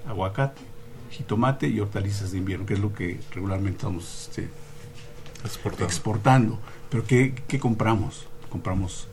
[0.09, 0.63] aguacate,
[1.11, 4.49] jitomate y hortalizas de invierno, que es lo que regularmente estamos este,
[5.45, 5.85] Exportando.
[5.85, 6.59] exportando.
[6.91, 8.27] Pero ¿qué, qué compramos?
[8.49, 9.09] Compramos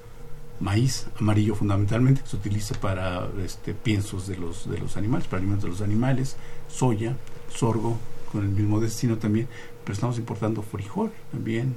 [0.60, 5.40] maíz amarillo fundamentalmente, que se utiliza para este, piensos de los, de los animales, para
[5.40, 6.38] alimentos de los animales,
[6.70, 7.16] soya,
[7.54, 7.98] sorgo,
[8.32, 9.48] con el mismo destino también,
[9.84, 11.76] pero estamos importando frijol también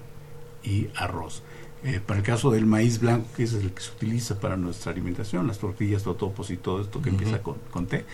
[0.62, 1.42] y arroz.
[1.86, 4.90] Eh, para el caso del maíz blanco, que es el que se utiliza para nuestra
[4.90, 8.04] alimentación, las tortillas, totopos y todo esto que empieza con, con T,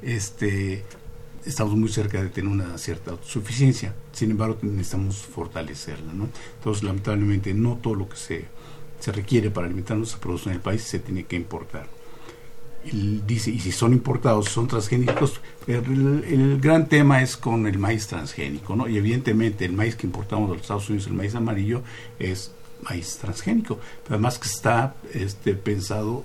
[0.00, 0.82] este,
[1.44, 3.94] estamos muy cerca de tener una cierta autosuficiencia.
[4.12, 6.14] Sin embargo, necesitamos fortalecerla.
[6.14, 6.30] ¿no?
[6.56, 8.46] Entonces, lamentablemente, no todo lo que se,
[8.98, 11.86] se requiere para alimentarnos se produce en el país, se tiene que importar.
[12.90, 17.78] Y dice, y si son importados, son transgénicos, el, el gran tema es con el
[17.78, 18.88] maíz transgénico, ¿no?
[18.88, 21.82] Y evidentemente el maíz que importamos de los Estados Unidos, el maíz amarillo,
[22.18, 26.24] es maíz transgénico, pero además que está este, pensado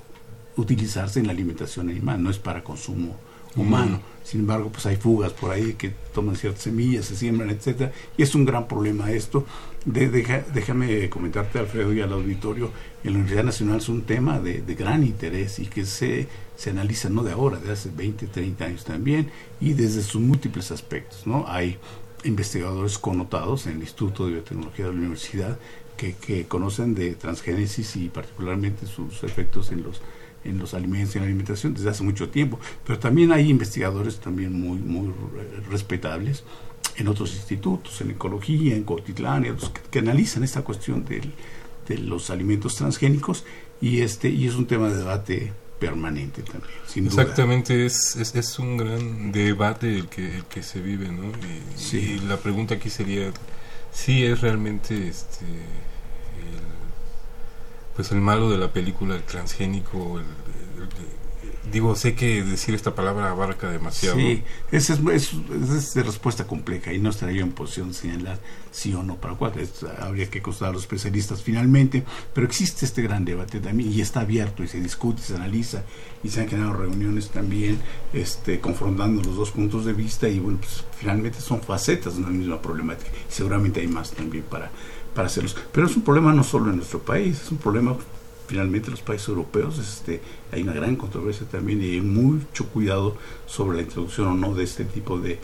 [0.56, 3.16] utilizarse en la alimentación animal, no es para consumo
[3.56, 4.00] humano.
[4.24, 8.24] Sin embargo, pues hay fugas por ahí que toman ciertas semillas, se siembran, etcétera, y
[8.24, 9.46] es un gran problema esto.
[9.86, 12.72] De, deja- déjame comentarte, Alfredo, y al auditorio,
[13.04, 16.70] en la Universidad Nacional es un tema de, de gran interés y que se, se
[16.70, 21.28] analiza no de ahora, de hace 20, 30 años también, y desde sus múltiples aspectos,
[21.28, 21.46] ¿no?
[21.48, 21.78] Hay
[22.24, 25.60] investigadores connotados en el Instituto de Biotecnología de la Universidad
[26.04, 30.02] que, que conocen de transgénesis y particularmente sus efectos en los
[30.44, 34.20] en los alimentos y en la alimentación desde hace mucho tiempo, pero también hay investigadores
[34.20, 36.44] también muy muy eh, respetables
[36.98, 41.32] en otros institutos, en ecología, en Cotitlán, que, que analizan esta cuestión del,
[41.88, 43.46] de los alimentos transgénicos
[43.80, 46.74] y este y es un tema de debate permanente también.
[46.86, 51.32] Sin Exactamente, Es, es, es, un gran debate el que, el que se vive, ¿no?
[51.94, 53.32] Y, y la pregunta aquí sería,
[53.92, 55.46] si es realmente este
[57.96, 60.26] pues el malo de la película, el transgénico, el,
[61.72, 64.18] digo, sé que decir esta palabra abarca demasiado.
[64.18, 68.40] Sí, esa es, es, de respuesta compleja y no estaría yo en posición de señalar
[68.72, 69.54] sí o no para cuál.
[70.00, 74.22] habría que consultar a los especialistas finalmente, pero existe este gran debate también y está
[74.22, 75.84] abierto y se discute, se analiza
[76.24, 77.80] y se han generado reuniones también
[78.14, 82.32] este, confrontando los dos puntos de vista y bueno, pues finalmente son facetas de una
[82.32, 84.72] misma problemática seguramente hay más también para,
[85.14, 85.56] para hacerlos.
[85.72, 87.96] Pero es un problema no solo en nuestro país, es un problema
[88.48, 90.22] finalmente los países europeos este,
[90.52, 94.64] hay una gran controversia también y hay mucho cuidado sobre la introducción o no de
[94.64, 95.40] este tipo de,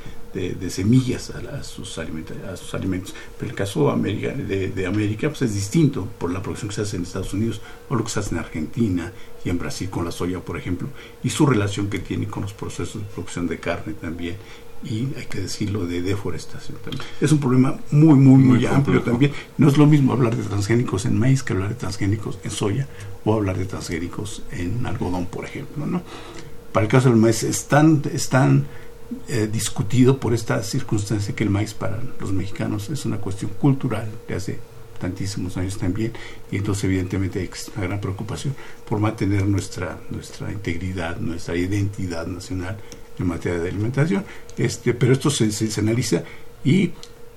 [0.70, 3.16] semillas a, sus alimentos, a sus alimentos.
[3.38, 6.82] Pero el caso de América, de, América pues es distinto por la producción que se
[6.82, 9.12] hace en Estados Unidos o lo que se hace en Argentina
[9.44, 10.90] y en Brasil con la soya, por ejemplo,
[11.24, 14.36] y su relación que tiene con los procesos de producción de carne también
[14.84, 17.04] y hay que decirlo de deforestación también.
[17.20, 19.32] Es un problema muy, muy, muy, amplio también.
[19.58, 22.88] No es lo mismo hablar de transgénicos en maíz que hablar de transgénicos en soya
[23.26, 25.86] o hablar de transgénicos en algodón, por ejemplo.
[25.86, 26.02] ¿no?
[26.72, 28.66] Para el caso del maíz es tan,
[29.28, 34.08] eh, discutido por esta circunstancia que el maíz para los mexicanos es una cuestión cultural
[34.28, 34.60] de hace
[35.00, 36.12] tantísimos años también
[36.52, 38.54] y entonces evidentemente hay una gran preocupación
[38.88, 42.78] por mantener nuestra nuestra integridad, nuestra identidad nacional
[43.20, 44.26] en materia de alimentación.
[44.58, 46.24] Este, pero esto se, se, analiza
[46.64, 46.92] y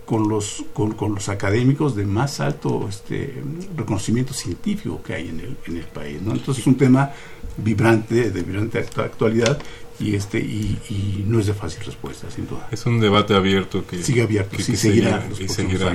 [0.05, 3.43] con los, con, con, los académicos de más alto este,
[3.77, 6.21] reconocimiento científico que hay en el, en el país.
[6.21, 6.33] ¿no?
[6.33, 7.11] Entonces es un tema
[7.57, 9.59] vibrante, de vibrante actualidad
[10.01, 13.87] y este y, y, no es de fácil respuesta sin duda es un debate abierto
[13.87, 15.95] que sigue abierto que, sí, seguirá, y seguirá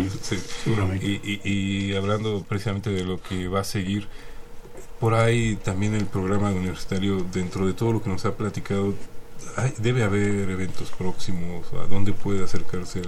[1.01, 4.07] Y, y, hablando precisamente de lo que va a seguir
[4.99, 8.93] por ahí también el programa universitario dentro de todo lo que nos ha platicado
[9.77, 13.01] debe haber eventos próximos, a dónde puede acercarse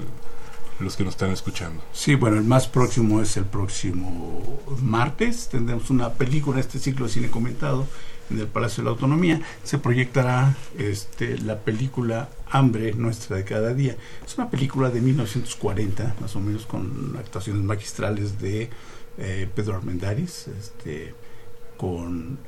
[0.80, 1.82] los que nos están escuchando.
[1.92, 5.50] Sí, bueno, el más próximo es el próximo martes.
[5.50, 7.86] Tendremos una película, este ciclo de cine comentado,
[8.30, 9.42] en el Palacio de la Autonomía.
[9.64, 13.98] Se proyectará este, la película Hambre Nuestra de cada día.
[14.26, 18.70] Es una película de 1940, más o menos, con actuaciones magistrales de
[19.18, 21.14] eh, Pedro Armendáriz, este,
[21.76, 22.40] con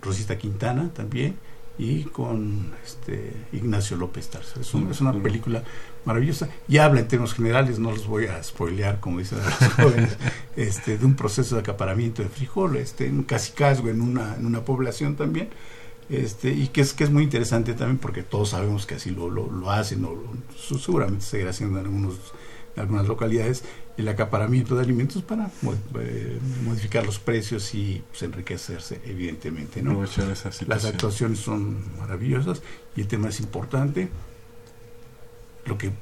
[0.00, 1.36] Rosita Quintana también
[1.78, 4.60] y con este Ignacio López Tarso.
[4.60, 5.62] Es, es, una película
[6.04, 10.16] maravillosa y habla en términos generales, no los voy a spoilear como dicen los jóvenes,
[10.56, 14.64] este, de un proceso de acaparamiento de frijol, este, un casicazgo en una, en una
[14.64, 15.48] población también,
[16.10, 19.30] este, y que es, que es muy interesante también porque todos sabemos que así lo,
[19.30, 20.20] lo, lo hacen, o
[20.78, 22.20] seguramente seguirá haciendo en, algunos, en
[22.76, 23.64] algunas localidades,
[23.96, 25.50] el acaparamiento de alimentos para
[26.00, 29.82] eh, modificar los precios y pues, enriquecerse, evidentemente.
[29.82, 30.02] ¿no?
[30.66, 32.62] Las actuaciones son maravillosas
[32.96, 34.08] y el tema es importante.
[35.66, 35.92] Lo que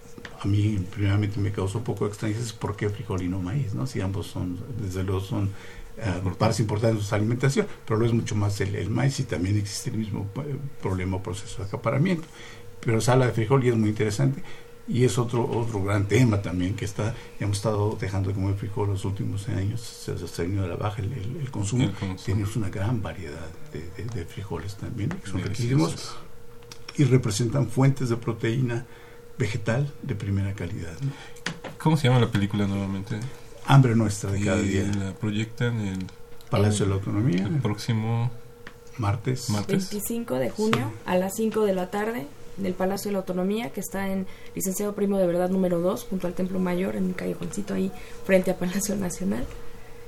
[0.41, 3.41] a mí primeramente me causó un poco de extrañeza es por qué frijol y no
[3.41, 3.87] maíz, ¿no?
[3.87, 5.51] Si ambos son, desde luego son
[6.25, 9.25] uh, partes importantes de su alimentación, pero lo es mucho más el, el, maíz y
[9.25, 12.27] también existe el mismo eh, problema o proceso de acaparamiento.
[12.81, 14.43] Pero se habla de frijol y es muy interesante
[14.91, 19.05] y es otro otro gran tema también que está hemos estado dejando como frijol los
[19.05, 21.91] últimos años se, ha venido a la baja el, el, consumo.
[22.25, 26.17] tenemos una gran variedad de, de, frijoles también que son riquísimos
[26.97, 28.85] y representan fuentes de proteína
[29.39, 30.97] vegetal de primera calidad
[31.79, 33.21] ¿cómo se llama la película nuevamente?
[33.67, 34.91] Hambre Nuestra de cada día.
[34.99, 36.07] la proyectan en
[36.51, 37.47] Palacio de la Autonomía.
[37.47, 38.31] el próximo
[38.99, 39.91] martes, martes.
[39.91, 42.27] 25 de junio a las 5 de la tarde
[42.61, 46.27] del Palacio de la Autonomía, que está en Licenciado Primo de Verdad número 2, junto
[46.27, 47.91] al Templo Mayor, en un callejoncito ahí
[48.25, 49.45] frente a Palacio Nacional.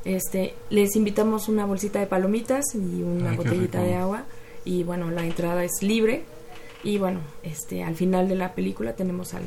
[0.05, 4.25] Este, les invitamos una bolsita de palomitas y una botellita de agua.
[4.65, 6.25] Y bueno, la entrada es libre.
[6.85, 9.45] Y bueno, este al final de la película tenemos al,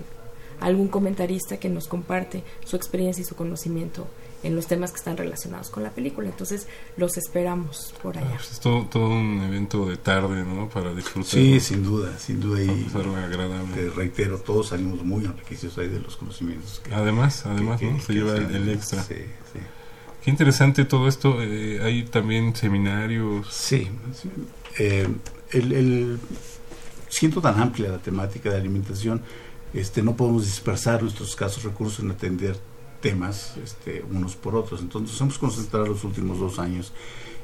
[0.59, 4.07] algún comentarista que nos comparte su experiencia y su conocimiento
[4.43, 6.29] en los temas que están relacionados con la película.
[6.29, 6.67] Entonces
[6.97, 8.27] los esperamos por allá.
[8.31, 10.69] Ah, pues es todo, todo, un evento de tarde, ¿no?
[10.69, 11.31] Para disfrutar.
[11.31, 12.61] Sí, sin duda, sin duda.
[12.61, 12.87] Y
[13.73, 16.81] te reitero, todos salimos muy enriquecidos ahí de los conocimientos.
[16.91, 19.03] además, además, Se lleva el, extra.
[19.03, 19.15] Sí,
[19.53, 19.59] sí.
[20.23, 21.41] Qué interesante todo esto.
[21.41, 23.47] Eh, hay también seminarios.
[23.51, 23.87] Sí.
[24.79, 25.07] Eh,
[25.51, 26.19] el, el,
[27.09, 29.21] siento tan amplia la temática de alimentación.
[29.73, 32.57] Este, no podemos dispersar nuestros escasos recursos en atender
[33.05, 34.81] temas este, unos por otros.
[34.81, 36.91] Entonces hemos concentrado los últimos dos años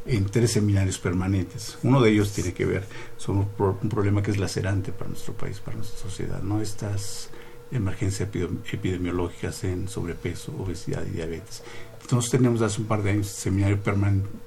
[0.07, 1.77] en tres seminarios permanentes.
[1.83, 2.83] Uno de ellos tiene que ver
[3.15, 6.59] sobre un problema que es lacerante para nuestro país, para nuestra sociedad, ¿no?
[6.61, 7.29] Estas
[7.71, 8.27] emergencias
[8.73, 11.61] epidemiológicas en sobrepeso, obesidad y diabetes.
[12.01, 13.79] nosotros tenemos hace un par de años un seminario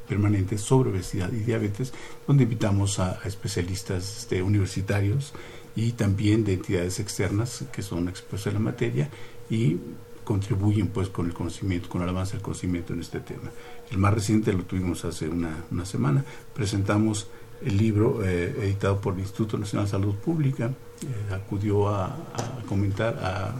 [0.08, 1.92] permanente sobre obesidad y diabetes,
[2.26, 5.32] donde invitamos a, especialistas este, universitarios
[5.76, 9.08] y también de entidades externas que son expertos en la materia
[9.48, 9.78] y
[10.24, 13.50] contribuyen pues con el conocimiento, con el avance del conocimiento en este tema.
[13.90, 17.28] El más reciente lo tuvimos hace una, una semana, presentamos
[17.62, 22.62] el libro eh, editado por el Instituto Nacional de Salud Pública, eh, acudió a, a,
[22.66, 23.54] comentar, a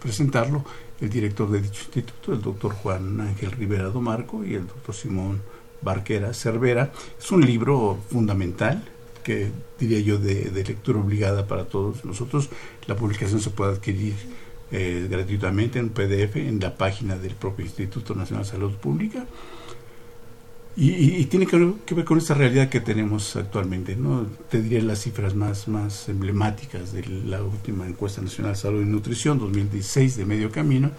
[0.00, 0.64] presentarlo
[1.00, 5.42] el director de dicho instituto, el doctor Juan Ángel Rivera Domarco y el doctor Simón
[5.82, 6.92] Barquera Cervera.
[7.18, 8.82] Es un libro fundamental
[9.22, 12.48] que diría yo de, lectura obligada para todos nosotros.
[12.86, 14.14] La publicación se puede adquirir
[14.72, 19.26] eh, gratuitamente en PDF en la página del propio Instituto Nacional de Salud Pública.
[20.78, 23.96] Y, tiene que ver, con esta realidad que tenemos actualmente.
[23.96, 24.26] ¿no?
[24.50, 28.84] Te diré las cifras más, más emblemáticas de la última encuesta nacional de salud y
[28.84, 30.90] nutrición 2016 de medio camino,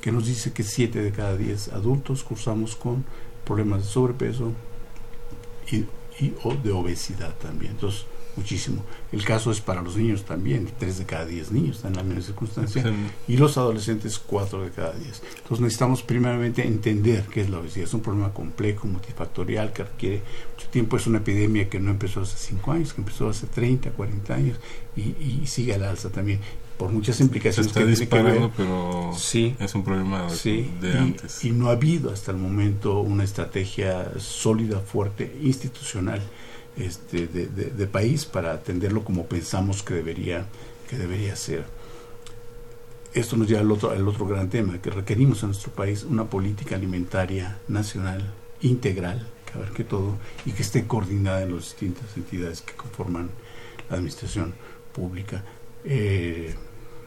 [0.00, 3.04] que nos dice que 7 de cada 10 adultos cursamos con
[3.44, 4.52] problemas de sobrepeso
[5.72, 5.78] y,
[6.22, 7.72] y o de obesidad también.
[7.72, 8.06] Entonces,
[8.36, 8.84] muchísimo.
[9.12, 12.02] El caso es para los niños también, 3 de cada 10 niños están en la
[12.02, 12.84] misma circunstancia,
[13.28, 15.22] y los adolescentes 4 de cada 10.
[15.36, 17.86] Entonces necesitamos primeramente entender qué es la obesidad.
[17.86, 20.22] Es un problema complejo, multifactorial, que requiere
[20.54, 20.96] mucho tiempo.
[20.96, 24.58] Es una epidemia que no empezó hace 5 años, que empezó hace 30, 40 años,
[24.96, 26.40] y, y sigue al alza también
[26.76, 31.44] por muchas implicaciones Se está disparando, pero sí, es un problema de antes.
[31.44, 36.20] Y no ha habido hasta el momento una estrategia sólida, fuerte, institucional
[36.76, 40.46] este, de, país para atenderlo como pensamos que debería,
[40.88, 41.64] que debería ser.
[43.12, 46.24] Esto nos lleva al otro, al otro gran tema, que requerimos en nuestro país una
[46.24, 52.60] política alimentaria nacional integral, que abarque todo y que esté coordinada en las distintas entidades
[52.60, 53.30] que conforman
[53.88, 54.54] la administración
[54.92, 55.44] pública.
[55.84, 56.54] Eh,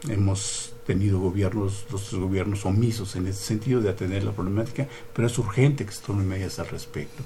[0.08, 5.38] hemos tenido gobiernos, los gobiernos omisos en ese sentido de atender la problemática, pero es
[5.38, 7.22] urgente que se tomen medidas al respecto.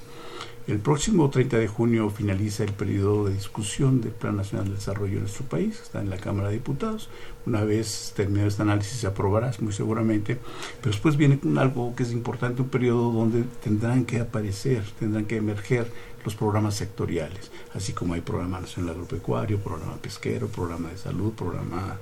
[0.65, 5.15] El próximo 30 de junio finaliza el periodo de discusión del Plan Nacional de Desarrollo
[5.15, 7.09] en nuestro país, está en la Cámara de Diputados.
[7.45, 10.39] Una vez terminado este análisis se aprobará muy seguramente,
[10.79, 15.35] pero después viene algo que es importante, un periodo donde tendrán que aparecer, tendrán que
[15.35, 15.91] emerger
[16.23, 21.99] los programas sectoriales, así como hay programa nacional agropecuario, programa pesquero, programa de salud, programa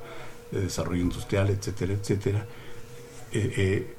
[0.52, 2.46] de desarrollo industrial, etcétera, etcétera.
[3.32, 3.96] Eh, eh,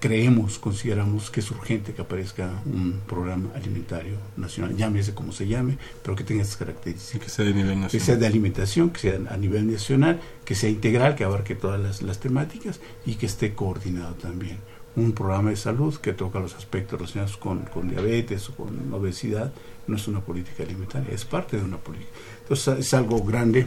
[0.00, 5.76] creemos, consideramos que es urgente que aparezca un programa alimentario nacional, llámese como se llame,
[6.02, 7.26] pero que tenga estas características.
[7.26, 7.90] Que sea de nivel nacional.
[7.90, 12.02] Que sea de alimentación, que sea a nivel nacional, que sea integral, que abarque todas
[12.02, 14.58] las, temáticas y que esté coordinado también.
[14.96, 19.52] Un programa de salud que toca los aspectos relacionados con, con diabetes o con obesidad,
[19.86, 22.10] no es una política alimentaria, es parte de una política.
[22.42, 23.66] Entonces es algo grande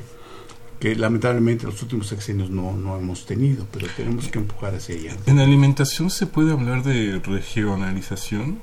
[0.84, 5.16] que lamentablemente los últimos sexenios no, no hemos tenido, pero tenemos que empujar hacia ella.
[5.28, 8.60] ¿En alimentación se puede hablar de regionalización?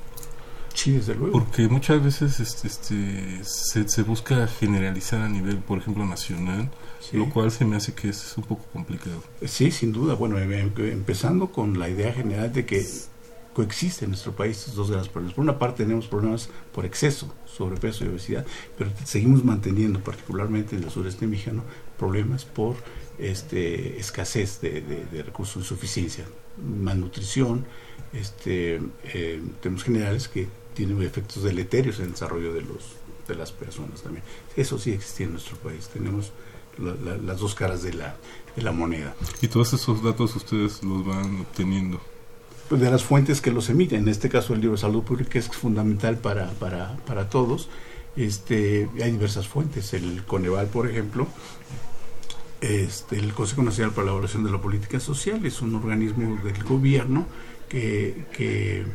[0.75, 1.31] Sí, desde luego.
[1.31, 6.69] Porque muchas veces este, este se, se, busca generalizar a nivel, por ejemplo, nacional,
[7.11, 9.23] lo cual se me hace que es un poco complicado.
[9.43, 10.13] Sí, sin duda.
[10.13, 12.85] Bueno, em, em, empezando con la idea general de que
[13.53, 15.35] coexisten en nuestro país estos dos grandes problemas.
[15.35, 18.45] Por una parte tenemos problemas por exceso, sobrepeso y obesidad,
[18.77, 21.63] pero seguimos manteniendo, particularmente en el sureste mexicano,
[22.01, 22.77] problemas por
[23.19, 26.25] este, escasez de, de, recursos, insuficiencia,
[26.57, 27.63] malnutrición,
[28.11, 32.95] este, eh, temas generales que tienen efectos deleterios en el desarrollo de, los,
[33.27, 34.23] de las personas también.
[34.57, 35.89] Eso sí existe en nuestro país.
[35.89, 36.31] Tenemos
[36.79, 38.15] las dos caras de la,
[38.55, 39.13] de la moneda.
[39.39, 42.01] ¿Y todos esos datos ustedes los van obteniendo?
[42.67, 43.99] Pues de las fuentes que los emiten.
[43.99, 47.69] En este caso, el libro de salud pública es fundamental para, para, para todos.
[48.15, 49.93] Este, hay diversas fuentes.
[49.93, 51.27] El Coneval, por ejemplo,
[52.61, 56.63] este, el Consejo Nacional para la Evaluación de la Política Social es un organismo del
[56.63, 57.25] gobierno
[57.67, 58.85] que,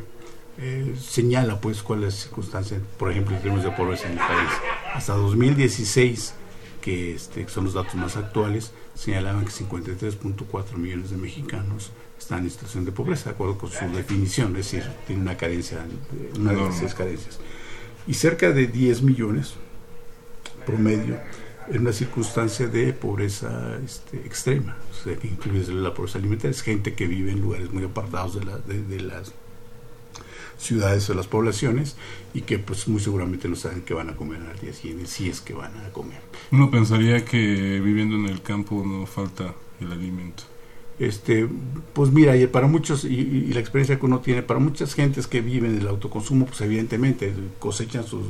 [0.59, 4.49] eh, señala pues cuáles circunstancias, por ejemplo, en términos de pobreza en el país.
[4.93, 6.33] Hasta 2016,
[6.81, 12.49] que este, son los datos más actuales, señalaban que 53.4 millones de mexicanos están en
[12.49, 15.85] situación de pobreza, de acuerdo con su definición, es decir, tiene una carencia,
[16.39, 17.39] una de las carencias.
[18.07, 19.55] Y cerca de 10 millones
[20.65, 21.19] promedio
[21.69, 26.61] en una circunstancia de pobreza este, extrema, o sea, que incluye la pobreza alimentaria, es
[26.61, 29.33] gente que vive en lugares muy apartados de, la, de, las
[30.57, 31.97] ciudades o las poblaciones
[32.33, 35.29] y que pues muy seguramente no saben qué van a comer al día siguiente, si
[35.29, 36.19] es que van a comer.
[36.51, 40.43] Uno pensaría que viviendo en el campo no falta el alimento.
[40.99, 41.47] Este,
[41.93, 45.27] pues mira, y para muchos, y, y, la experiencia que uno tiene, para muchas gentes
[45.27, 48.25] que viven el autoconsumo, pues evidentemente cosechan sus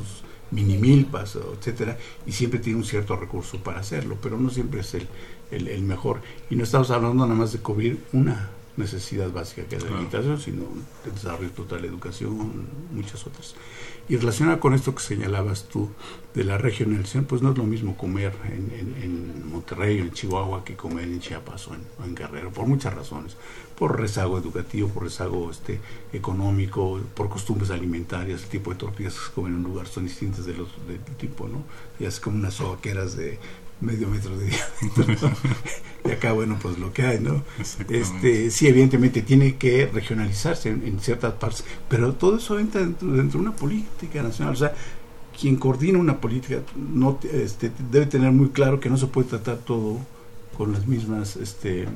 [0.51, 5.07] minimilpas, etcétera, y siempre tiene un cierto recurso para hacerlo, pero no siempre es el,
[5.51, 6.21] el, mejor.
[6.49, 10.39] Y no estamos hablando nada más de cubrir una, necesidad básica que es la alimentación,
[10.39, 10.63] sino
[11.05, 13.55] el desarrollo total de educación, muchas otras.
[14.07, 15.89] Y relacionado con esto que señalabas tú
[16.33, 20.63] de la regionalización, pues no es lo mismo comer en, en, Monterrey o en Chihuahua
[20.63, 23.35] que comer en Chiapas o en, Guerrero, por muchas razones.
[23.78, 25.80] Por rezago educativo, por rezago este,
[26.11, 30.05] económico, por costumbres alimentarias, el tipo de tortillas que se comen en un lugar son
[30.05, 31.63] distintas de los del tipo, ¿no?
[31.99, 33.38] Ya es como unas sobaqueras de
[33.82, 34.45] medio metro de
[34.95, 35.32] diámetro.
[36.05, 37.43] y acá, bueno, pues lo que hay, ¿no?
[37.89, 43.38] Este, sí, evidentemente tiene que regionalizarse en, ciertas partes, pero todo eso entra dentro, de
[43.38, 44.53] una política nacional.
[44.53, 44.73] O sea,
[45.39, 49.57] quien coordina una política no este, debe tener muy claro que no se puede tratar
[49.57, 49.99] todo
[50.58, 51.88] con las mismas este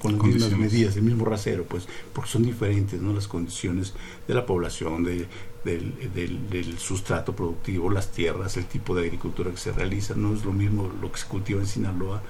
[0.00, 3.94] con las mismas medidas el mismo rasero pues porque son diferentes no las condiciones
[4.28, 5.26] de la población de
[5.66, 10.14] del, del, sustrato productivo, las tierras, el tipo de agricultura que se realiza.
[10.14, 12.22] No es lo mismo lo que se cultiva en Sinaloa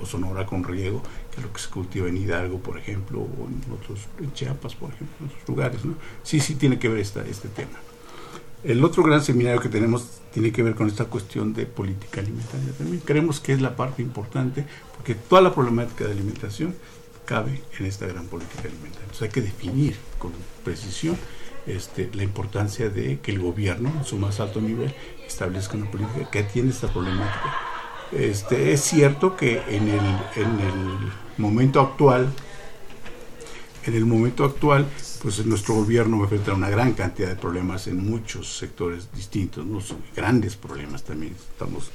[0.00, 1.02] o Sonora con riego
[1.34, 4.90] que lo que se cultiva en Hidalgo, por ejemplo, o en otros, en Chiapas, por
[4.90, 5.84] ejemplo, en otros lugares.
[5.84, 5.94] ¿no?
[6.22, 7.78] Sí, sí tiene que ver esta, este tema.
[8.62, 12.72] El otro gran seminario que tenemos tiene que ver con esta cuestión de política alimentaria
[12.72, 13.00] también.
[13.04, 14.66] Creemos que es la parte importante
[15.10, 16.72] porque toda la problemática de alimentación
[17.24, 19.00] cabe en esta gran política alimentaria.
[19.00, 20.30] Entonces hay que definir con
[20.62, 21.16] precisión
[21.66, 24.94] este, la importancia de que el gobierno, en su más alto nivel,
[25.26, 27.56] establezca una política que atiende esta problemática.
[28.12, 30.00] Este, es cierto que en el,
[30.36, 32.32] en el momento actual,
[33.86, 34.86] en el momento actual,
[35.22, 39.80] pues nuestro gobierno enfrenta una gran cantidad de problemas en muchos sectores distintos, ¿no?
[40.14, 41.34] grandes problemas también.
[41.34, 41.90] Estamos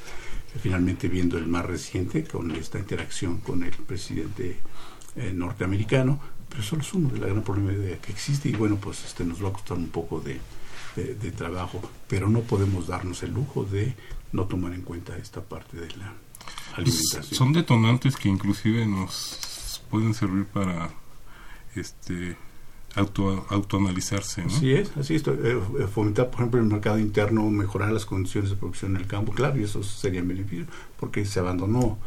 [0.61, 4.57] finalmente viendo el más reciente con esta interacción con el presidente
[5.15, 9.03] eh, norteamericano, pero solo es uno de la gran problemática que existe y bueno, pues
[9.05, 10.39] este nos va a costar un poco de,
[10.95, 13.93] de, trabajo, pero no podemos darnos el lujo de
[14.31, 16.13] no tomar en cuenta esta parte de la
[16.75, 17.23] alimentación.
[17.23, 20.89] Son detonantes que inclusive nos pueden servir para
[21.75, 22.37] este
[22.95, 24.41] auto, autoanalizarse.
[24.41, 24.47] ¿no?
[24.47, 25.27] Así es, así es.
[25.27, 25.33] Eh,
[25.79, 29.33] eh, fomentar, por ejemplo, el mercado interno, mejorar las condiciones de producción en el campo,
[29.33, 30.65] claro, y eso sería beneficio,
[30.99, 31.97] porque se abandonó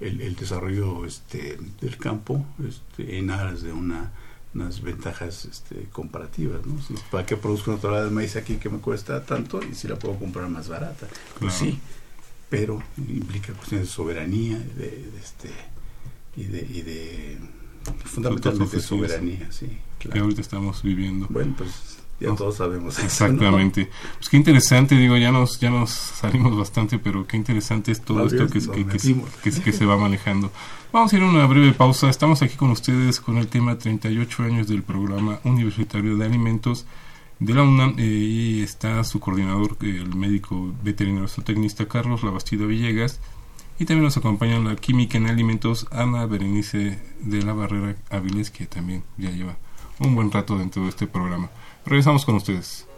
[0.00, 4.12] el, desarrollo este, del campo este, en aras de una,
[4.54, 6.64] unas ventajas este, comparativas.
[6.66, 6.76] ¿no?
[7.10, 9.96] ¿Para qué produzco una tonelada de maíz aquí que me cuesta tanto y si la
[9.96, 11.06] puedo comprar más barata?
[11.38, 11.78] Pues sí,
[12.48, 15.50] pero implica cuestiones de soberanía de, este,
[16.36, 17.38] y de, y de
[18.04, 19.66] fundamentalmente soberanía, sí.
[19.98, 21.26] Que ahorita estamos viviendo.
[21.28, 23.90] Bueno, pues ya todos sabemos exactamente.
[24.18, 28.26] Pues qué interesante digo ya nos ya nos salimos bastante pero qué interesante es todo
[28.26, 28.60] esto que,
[29.42, 30.52] que, que, se va manejando.
[30.92, 32.10] Vamos a ir a una breve pausa.
[32.10, 36.84] Estamos aquí con ustedes con el tema 38 años del programa universitario de alimentos
[37.38, 43.18] de la UNAM eh, y está su coordinador el médico veterinario zootecnista Carlos Labastida Villegas
[43.80, 48.66] y también nos acompaña la química en alimentos Ana Berenice de la Barrera Aviles que
[48.66, 49.56] también ya lleva
[49.98, 51.50] un buen rato dentro de este programa
[51.86, 52.89] Regresamos con ustedes.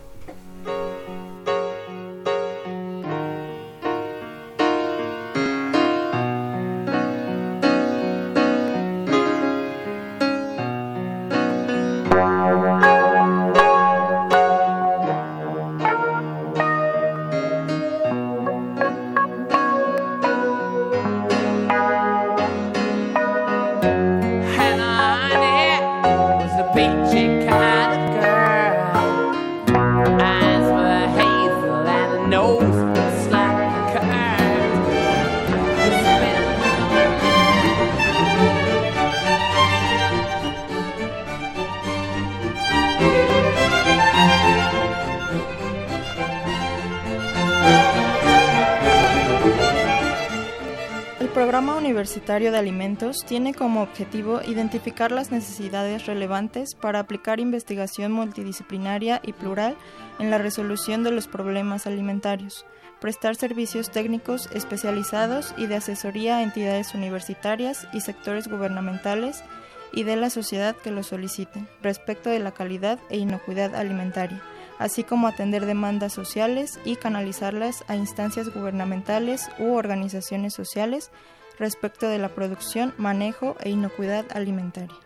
[52.20, 59.76] De Alimentos tiene como objetivo identificar las necesidades relevantes para aplicar investigación multidisciplinaria y plural
[60.18, 62.66] en la resolución de los problemas alimentarios,
[63.00, 69.42] prestar servicios técnicos especializados y de asesoría a entidades universitarias y sectores gubernamentales
[69.90, 74.42] y de la sociedad que lo soliciten respecto de la calidad e inocuidad alimentaria,
[74.78, 81.10] así como atender demandas sociales y canalizarlas a instancias gubernamentales u organizaciones sociales
[81.58, 84.96] respecto de la producción, manejo e inocuidad alimentaria.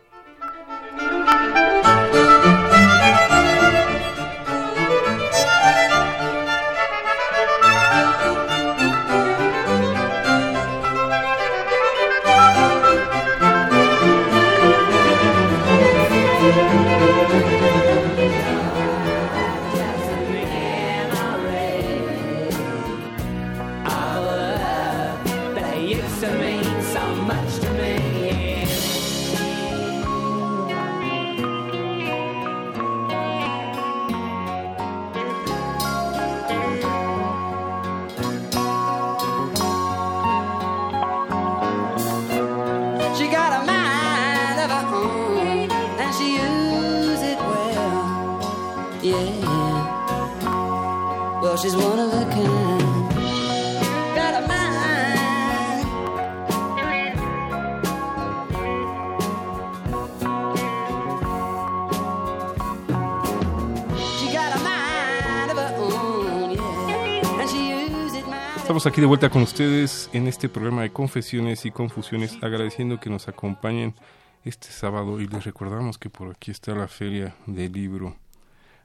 [68.86, 73.26] Aquí de vuelta con ustedes en este programa de confesiones y confusiones, agradeciendo que nos
[73.26, 73.96] acompañen
[74.44, 78.14] este sábado y les recordamos que por aquí está la feria del libro.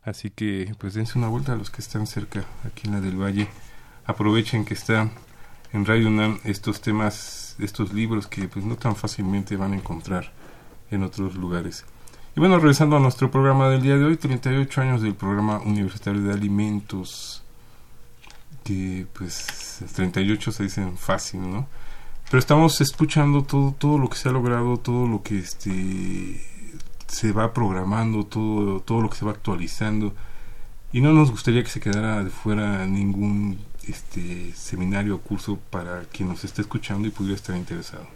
[0.02, 3.22] Así que pues dense una vuelta a los que están cerca, aquí en la del
[3.22, 3.48] Valle.
[4.06, 5.08] Aprovechen que está
[5.72, 10.32] en Radio UNAM estos temas, estos libros que pues no tan fácilmente van a encontrar
[10.90, 11.86] en otros lugares.
[12.36, 16.24] Y bueno, regresando a nuestro programa del día de hoy, 38 años del programa universitario
[16.24, 17.41] de alimentos,
[18.64, 21.68] que pues 38 se dicen fácil, ¿no?
[22.30, 26.42] Pero estamos escuchando todo, todo lo que se ha logrado, todo lo que este
[27.08, 30.14] se va programando, todo, todo lo que se va actualizando.
[30.94, 36.04] Y no nos gustaría que se quedara de fuera ningún este seminario o curso para
[36.04, 38.08] quien nos esté escuchando y pudiera estar interesado.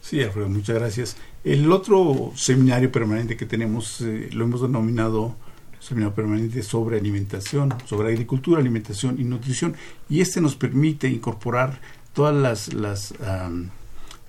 [0.00, 1.16] Sí, Alfredo, muchas gracias.
[1.44, 5.36] El otro seminario permanente que tenemos eh, lo hemos denominado
[5.80, 9.74] seminario permanente sobre alimentación, sobre agricultura, alimentación y nutrición,
[10.08, 11.80] y este nos permite incorporar
[12.12, 13.14] todas las, las,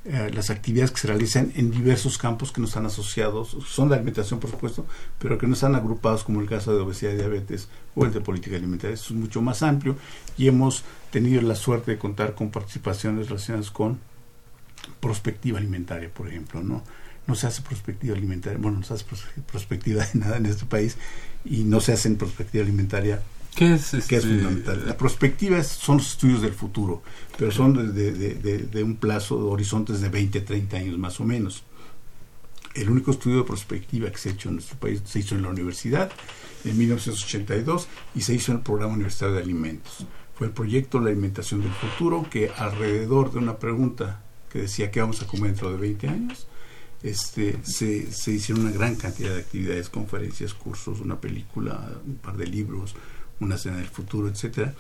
[0.05, 3.95] eh, las actividades que se realizan en diversos campos que no están asociados, son de
[3.95, 4.85] alimentación por supuesto,
[5.19, 8.21] pero que no están agrupados como el caso de obesidad y diabetes o el de
[8.21, 8.95] política alimentaria.
[8.95, 9.97] Eso es mucho más amplio
[10.37, 13.99] y hemos tenido la suerte de contar con participaciones relacionadas con
[15.01, 16.83] prospectiva alimentaria, por ejemplo, ¿no?
[17.27, 20.65] No se hace prospectiva alimentaria, bueno, no se hace pros- prospectiva de nada en este
[20.65, 20.97] país
[21.43, 23.21] y no se hace en prospectiva alimentaria
[23.55, 24.87] ¿Qué es, que es este, fundamental.
[24.87, 27.03] La prospectiva es- son los estudios del futuro,
[27.37, 31.19] pero son de, de- de- de un plazo de horizontes de 20, 30 años más
[31.19, 31.63] o menos.
[32.73, 35.41] El único estudio de prospectiva que se ha hecho en nuestro país se hizo en
[35.41, 36.09] la universidad
[36.63, 40.05] en 1982 y se hizo en el programa universitario de alimentos.
[40.35, 44.21] Fue el proyecto La alimentación del futuro que alrededor de una pregunta
[44.51, 46.47] que decía qué vamos a comer dentro de 20 años,
[47.03, 52.37] este, se, se hicieron una gran cantidad de actividades, conferencias, cursos, una película, un par
[52.37, 52.95] de libros,
[53.39, 54.73] una cena del futuro, etcétera.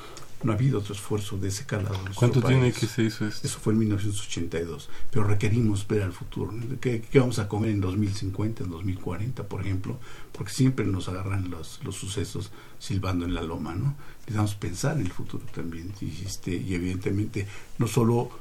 [0.43, 1.99] No ha habido otro esfuerzo de ese calado.
[2.15, 2.77] ¿Cuánto tiene país.
[2.79, 3.45] que se hizo esto?
[3.45, 6.51] Eso fue en 1982, pero requerimos ver al futuro.
[6.79, 9.99] ¿Qué, qué vamos a comer en 2050, en 2040, por ejemplo?
[10.31, 13.95] Porque siempre nos agarran los, los sucesos silbando en la loma, ¿no?
[14.21, 15.93] Necesitamos pensar en el futuro también.
[16.01, 17.47] Y, este, y evidentemente,
[17.77, 18.31] no solo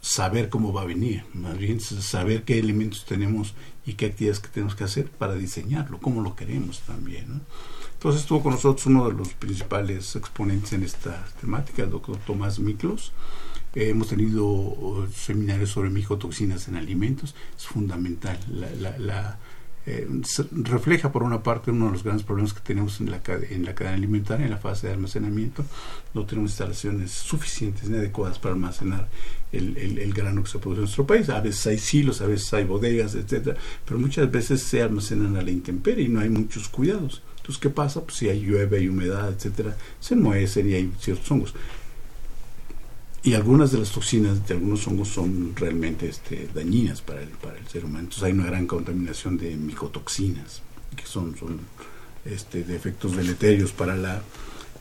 [0.00, 4.48] saber cómo va a venir, más bien saber qué elementos tenemos y qué actividades que
[4.48, 7.28] tenemos que hacer para diseñarlo, cómo lo queremos también.
[7.28, 7.40] ¿no?
[7.94, 12.60] Entonces estuvo con nosotros uno de los principales exponentes en esta temática, el doctor Tomás
[12.60, 13.12] Miklos.
[13.74, 18.38] Hemos tenido uh, seminarios sobre micotoxinas en alimentos, es fundamental.
[19.90, 20.06] Eh,
[20.64, 23.20] refleja por una parte uno de los grandes problemas que tenemos en la,
[23.50, 25.64] en la cadena alimentaria, en la fase de almacenamiento.
[26.14, 29.08] No tenemos instalaciones suficientes ni adecuadas para almacenar
[29.52, 31.28] el, el- grano que se produce en nuestro país.
[31.28, 35.42] A veces hay silos, a veces hay bodegas, etcétera, pero muchas veces se almacenan a
[35.42, 37.22] la intemperie y no hay muchos cuidados.
[37.36, 38.02] Entonces, ¿qué pasa?
[38.04, 41.54] Pues si hay llueve, hay humedad, etcétera, se enmohecen y hay ciertos hongos.
[43.22, 47.58] Y algunas de las toxinas de algunos hongos son realmente este, dañinas para el, para
[47.58, 48.00] el ser humano.
[48.04, 50.62] Entonces hay una gran contaminación de micotoxinas,
[50.96, 51.58] que son, son
[52.24, 54.22] este, de efectos deleterios para la,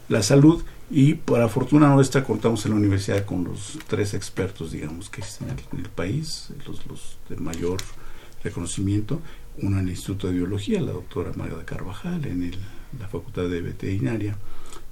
[0.10, 0.64] la salud.
[0.90, 5.50] Y por fortuna nuestra contamos en la universidad con los tres expertos, digamos, que existen
[5.74, 7.78] en el, país, los, los de mayor
[8.44, 9.22] reconocimiento.
[9.62, 12.58] Uno en el Instituto de Biología, la doctora Margarita Carvajal, en el-
[13.00, 14.38] la Facultad de Veterinaria,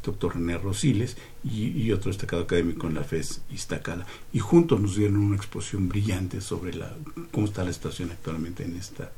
[0.04, 4.06] doctor René Rosiles, y, y otro destacado académico en la FES Iztacala.
[4.34, 6.94] Y juntos nos dieron una exposición brillante sobre la,
[7.32, 9.12] cómo está la situación actualmente en esta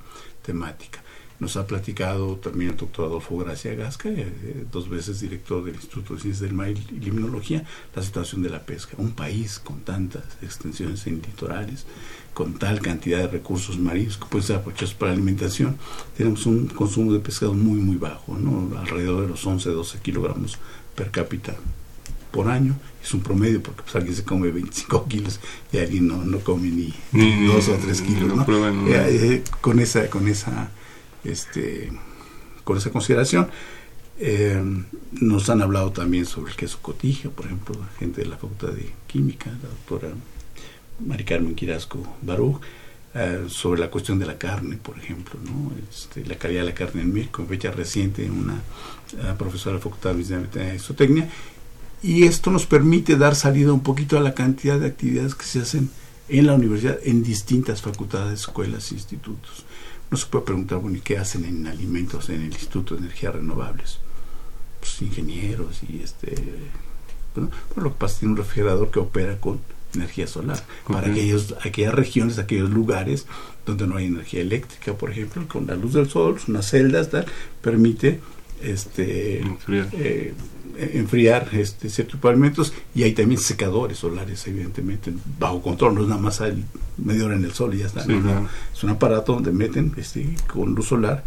[0.43, 1.01] temática.
[1.39, 6.15] Nos ha platicado también el doctor Adolfo Gracia Gasca, eh, dos veces director del Instituto
[6.15, 7.63] de Ciencias del Mar y Limnología,
[7.95, 8.95] la situación de la pesca.
[8.97, 11.85] Un país con tantas extensiones en litorales,
[12.33, 15.77] con tal cantidad de recursos marinos que pueden ser aprovechados para alimentación,
[16.17, 18.75] tenemos un consumo de pescado muy, muy bajo, ¿no?
[18.79, 20.57] alrededor de los 11, 12 kilogramos
[20.95, 21.55] per cápita
[22.31, 22.75] por año.
[23.03, 25.39] Es un promedio porque pues, alguien se come 25 kilos
[25.71, 28.35] y alguien no, no come ni, Ni- ni- 2 o 3 kilos.
[28.35, 28.43] no
[28.87, 30.69] Eh, eh, con esa, con esa,
[31.27, 31.91] este,
[32.63, 33.49] con esa consideración.
[34.19, 34.61] Eh,
[35.11, 38.91] nos han hablado también sobre el queso cotija, por ejemplo, gente de la Facultad de
[39.05, 40.09] Química, la doctora
[41.05, 42.61] Mari Carmen Quirasco Baruch,
[43.13, 45.39] eh, sobre la cuestión de la carne, por ejemplo.
[45.89, 49.79] Este, la calidad de la carne en México, en fecha reciente, una eh, profesora de
[49.79, 51.29] la Facultad de Zootecnia,
[52.01, 55.59] y esto nos permite dar salida un poquito a la cantidad de actividades que se
[55.59, 55.89] hacen
[56.29, 59.65] en la universidad, en distintas facultades, escuelas, institutos.
[60.09, 63.35] No se puede preguntar, bueno, ¿y qué hacen en alimentos en el Instituto de Energías
[63.35, 63.99] Renovables?
[64.87, 66.35] muchos ingenieros y este
[67.35, 69.59] bueno, por lo que pasa tiene un refrigerador que opera con
[69.93, 70.63] energía solar.
[70.87, 73.25] Para aquellos aquellas regiones aquellos lugares
[73.65, 77.25] donde no hay energía eléctrica por ejemplo con la luz del sol unas celdas tal
[77.61, 78.19] permite
[78.61, 80.33] este eh,
[80.77, 86.01] enfriar este ciertos tipo de alimentos y hay también secadores solares evidentemente bajo control no
[86.01, 86.63] es nada más al
[86.97, 90.75] media hora en el sol y ya está es un aparato donde meten este con
[90.75, 91.23] luz solar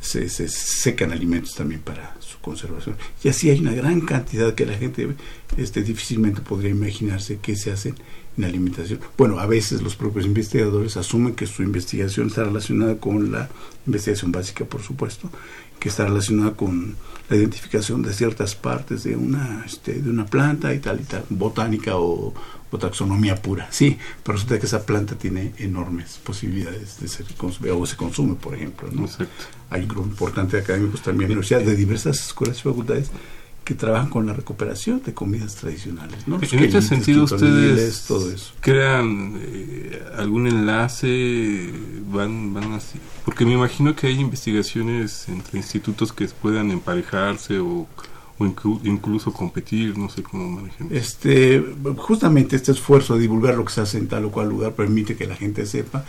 [0.00, 2.96] se, se, secan alimentos también para su conservación.
[3.22, 5.08] Y así hay una gran cantidad que la gente
[5.56, 7.94] este difícilmente podría imaginarse que se hacen
[8.36, 9.00] en alimentación.
[9.16, 13.48] Bueno a veces los propios investigadores asumen que su investigación está relacionada con la
[13.86, 15.30] investigación básica por supuesto
[15.78, 16.96] que está relacionada con
[17.28, 21.24] la identificación de ciertas partes de una este, de una planta y tal y tal
[21.28, 22.34] botánica o,
[22.78, 27.86] taxonomía pura sí pero resulta que esa planta tiene enormes posibilidades de ser consumida o
[27.86, 29.08] se consume por ejemplo ¿no?
[29.70, 33.10] hay un grupo importante de académicos también universidades de diversas escuelas y facultades
[33.68, 36.26] que trabajan con la recuperación de comidas tradicionales.
[36.26, 36.40] ¿no?
[36.40, 38.10] en este sentido, ustedes
[38.62, 41.70] crean eh, algún enlace,
[42.10, 47.86] van, van así, porque me imagino que hay investigaciones entre institutos que puedan emparejarse o
[48.40, 48.46] o
[48.84, 50.86] incluso competir, no sé cómo manejan.
[50.92, 51.60] Este,
[51.96, 55.16] justamente este esfuerzo de divulgar lo que se hace en tal o cual lugar permite
[55.16, 56.04] que la gente sepa.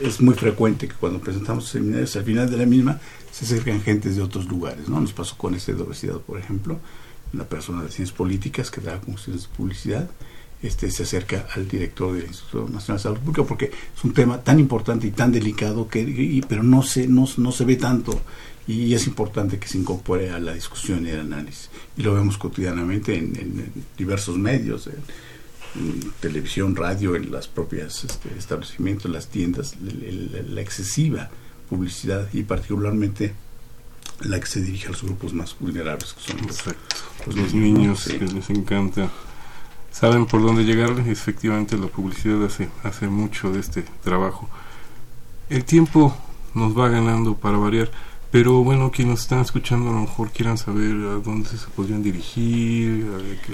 [0.00, 3.00] Es muy frecuente que cuando presentamos seminarios al final de la misma
[3.36, 4.98] se acercan gentes de otros lugares, ¿no?
[4.98, 6.78] Nos pasó con este de obesidad, por ejemplo,
[7.34, 10.08] una persona de ciencias políticas que da cuestiones de publicidad
[10.62, 14.42] este, se acerca al director del Instituto Nacional de Salud Pública porque es un tema
[14.42, 18.18] tan importante y tan delicado que pero no se no, no se ve tanto
[18.66, 21.68] y es importante que se incorpore a la discusión y el análisis.
[21.96, 24.88] Y lo vemos cotidianamente en, diversos medios,
[26.20, 31.30] televisión, radio, en las propias este, establecimientos, las tiendas, la excesiva
[31.68, 33.34] publicidad y particularmente
[34.20, 38.26] la que se dirige a los grupos más vulnerables, que son los, los, niños, que
[38.26, 39.10] les encanta.
[39.90, 44.48] Saben por dónde llegar, efectivamente la publicidad hace, hace mucho de este trabajo.
[45.48, 46.16] El tiempo
[46.54, 47.90] nos va ganando para variar.
[48.36, 52.02] Pero bueno, quienes nos están escuchando a lo mejor quieran saber a dónde se podrían
[52.02, 53.06] dirigir,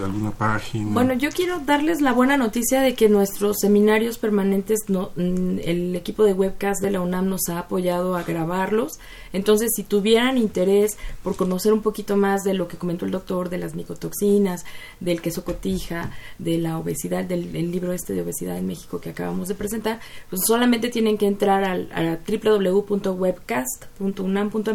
[0.03, 0.91] alguna página.
[0.91, 5.95] Bueno, yo quiero darles la buena noticia de que nuestros seminarios permanentes, no, mm, el
[5.95, 8.99] equipo de webcast de la UNAM nos ha apoyado a grabarlos.
[9.33, 13.51] Entonces, si tuvieran interés por conocer un poquito más de lo que comentó el doctor,
[13.51, 14.65] de las micotoxinas,
[14.99, 16.11] del queso cotija,
[16.41, 20.43] de la obesidad, del libro este de obesidad en México que acabamos de presentar, pues
[20.45, 24.72] solamente tienen que entrar al, a www.webcast.unam.mx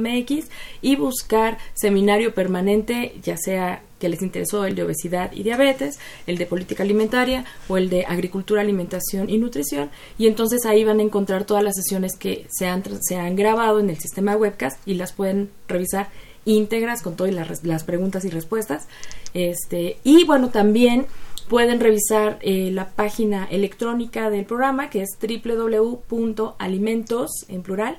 [0.81, 6.37] y buscar seminario permanente, ya sea que les interesó el de obesidad y diabetes, el
[6.37, 9.89] de política alimentaria o el de agricultura, alimentación y nutrición.
[10.17, 13.79] Y entonces ahí van a encontrar todas las sesiones que se han, se han grabado
[13.79, 16.09] en el sistema webcast y las pueden revisar
[16.45, 17.33] íntegras con todas
[17.63, 18.87] las, preguntas y respuestas.
[19.33, 21.07] Este, y bueno, también
[21.49, 27.97] pueden revisar eh, la página electrónica del programa que es www.alimentos en plural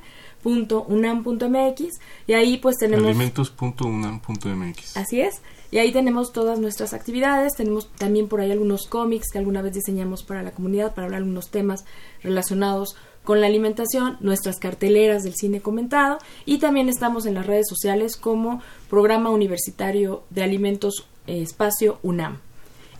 [0.48, 5.40] .unam.mx y ahí pues tenemos alimentos.unam.mx así es
[5.70, 9.74] y ahí tenemos todas nuestras actividades tenemos también por ahí algunos cómics que alguna vez
[9.74, 11.84] diseñamos para la comunidad para hablar algunos temas
[12.22, 12.96] relacionados
[13.28, 18.16] con la alimentación, nuestras carteleras del cine comentado y también estamos en las redes sociales
[18.16, 22.38] como Programa Universitario de Alimentos eh, Espacio UNAM.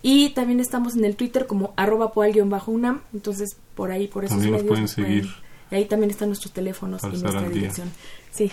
[0.02, 4.52] Y también estamos en el Twitter como arroba poal-unam, entonces por ahí, por esos también
[4.52, 4.68] medios.
[4.68, 5.28] pueden seguir.
[5.70, 7.90] Y ahí también están nuestros teléfonos y nuestra dirección.
[8.30, 8.50] Sí.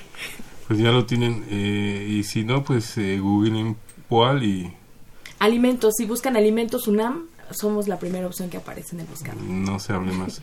[0.68, 1.45] Pues ya lo tienen.
[1.49, 3.78] Eh, y si no, pues eh, googlen
[4.09, 4.74] Poal y...
[5.39, 5.93] Alimentos.
[5.97, 9.41] Si buscan Alimentos UNAM, somos la primera opción que aparece en el buscador.
[9.41, 10.41] No se hable más.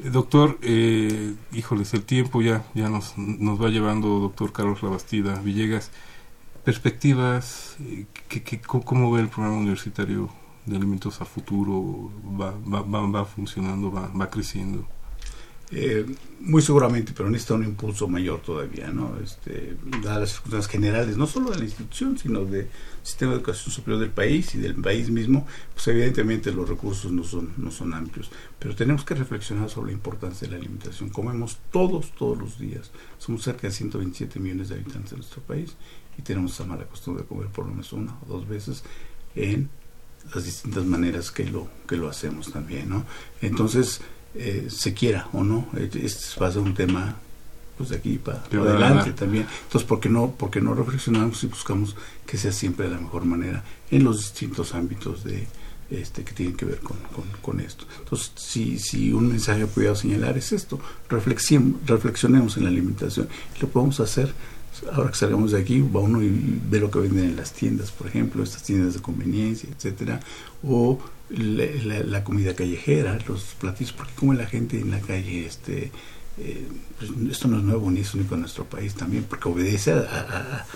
[0.00, 5.40] Eh, doctor, eh, híjoles, el tiempo ya, ya nos, nos va llevando, doctor Carlos Labastida
[5.40, 5.90] Villegas.
[6.64, 10.28] Perspectivas, eh, ¿qué, cómo ve el programa universitario
[10.64, 12.10] de alimentos a futuro?
[12.40, 13.92] ¿Va, va, va, va funcionando?
[13.92, 14.86] ¿Va, va creciendo?
[15.72, 16.06] Eh,
[16.38, 19.18] muy seguramente, pero necesita un impulso mayor todavía, ¿no?
[19.22, 22.68] Este, dadas las circunstancias generales, no solo de la institución, sino del
[23.02, 25.44] sistema de educación superior del país y del país mismo,
[25.74, 28.30] pues evidentemente los recursos no son, no son amplios.
[28.60, 31.10] Pero tenemos que reflexionar sobre la importancia de la alimentación.
[31.10, 32.92] Comemos todos, todos los días.
[33.18, 35.74] Somos cerca de 127 millones de habitantes en nuestro país
[36.16, 38.84] y tenemos esa mala costumbre de comer por lo menos una o dos veces
[39.34, 39.68] en
[40.34, 43.04] las distintas maneras que lo, que lo hacemos también, ¿no?
[43.40, 44.00] Entonces,
[44.34, 45.68] eh, se quiera o no.
[45.76, 47.16] Este va a ser un tema
[47.76, 49.46] pues de aquí para, adelante también.
[49.64, 51.94] Entonces, ¿por qué, no, ¿por no reflexionamos y buscamos
[52.26, 55.46] que sea siempre de la mejor manera en los distintos ámbitos de
[55.90, 56.96] este que tienen que ver con,
[57.42, 57.84] con, esto?
[57.98, 63.28] Entonces, si, si un mensaje pudiera señalar es esto, reflexionemos en la alimentación.
[63.60, 64.32] Lo podemos hacer
[64.92, 67.90] ahora que salgamos de aquí, va uno y ve lo que venden en las tiendas,
[67.90, 70.20] por ejemplo, estas tiendas de conveniencia, etcétera,
[70.62, 70.98] o
[71.28, 75.90] la, comida callejera, los platillos, porque como la gente en la calle, este,
[76.38, 76.68] eh,
[76.98, 80.66] pues, esto no es nuevo ni es único en nuestro país también, porque obedece a,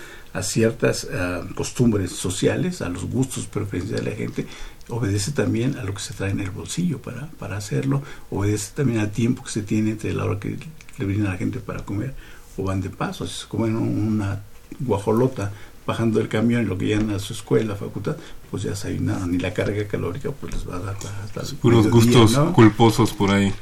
[0.43, 1.09] ciertas
[1.55, 4.47] costumbres sociales, a los gustos preferenciales de la gente,
[4.87, 8.99] obedece también a lo que se trae en el bolsillo para, para hacerlo, obedece también
[8.99, 10.57] al tiempo que se tiene entre la hora que
[10.97, 12.15] le brinda a la gente para comer
[12.57, 14.41] o van de paso, si se comen una
[14.79, 15.51] guajolota
[15.85, 18.17] bajando del camión y lo que llegan a su escuela, facultad,
[18.49, 22.37] pues ya desayunaron y la carga calórica pues les va a dar hasta puros gustos
[22.53, 23.53] culposos por ahí.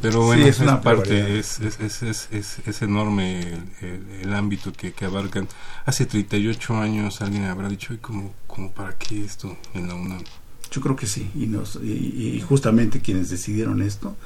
[0.00, 3.40] Pero bueno es una parte es, es, es, es, enorme
[4.22, 5.48] el, ámbito que, que, abarcan.
[5.84, 10.22] Hace 38 años alguien habrá dicho y como, como para qué esto en la UNAM
[10.70, 14.16] yo creo que sí y, nos, y, justamente quienes decidieron esto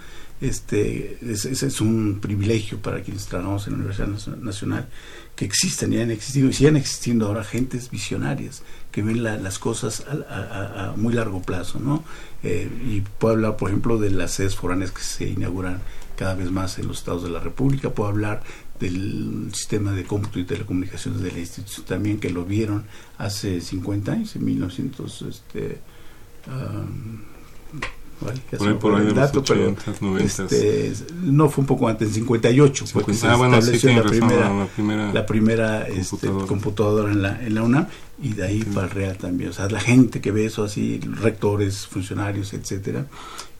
[0.41, 4.88] este ese es, un privilegio para quienes trabajamos en la Universidad Nacional
[5.45, 8.62] existen y han existido y siguen existiendo ahora gentes visionarias
[8.93, 12.05] que ven las cosas a, muy largo plazo, ¿no?
[12.43, 15.80] Eh, y puedo hablar, por ejemplo, de las sedes foráneas que se inauguran
[16.16, 18.43] cada vez más en los estados de la República, puedo hablar
[18.80, 22.84] del sistema de cómputo y telecomunicaciones de la institución también que lo vieron
[23.18, 25.78] hace 50 años, en 1900, este,
[28.81, 29.75] por ahí, dato, pero
[30.18, 30.93] este,
[31.23, 35.27] no fue un poco antes, en 58 fue que se ah, estableció la, primera, la,
[35.27, 37.11] primera, este, computadora.
[37.11, 37.87] en la, en la UNAM
[38.23, 39.51] y de ahí para el Real también.
[39.51, 43.07] O sea, la gente que ve eso así, rectores, funcionarios, etcétera.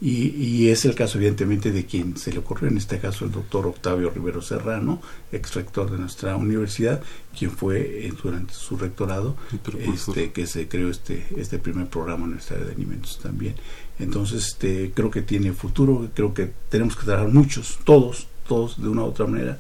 [0.03, 3.33] Y, y, es el caso, evidentemente, de quien se le ocurrió, en este caso el
[3.33, 5.01] doctor Octavio Rivero Serrano,
[5.31, 7.03] ex rector de nuestra universidad,
[7.39, 9.37] quien fue eh, durante su rectorado
[9.79, 13.55] este, que se creó este, este primer programa en nuestra área de alimentos también.
[14.01, 18.89] Entonces, este, creo que tiene futuro, creo que tenemos que trabajar muchos, todos, todos de
[18.89, 19.59] una u otra manera,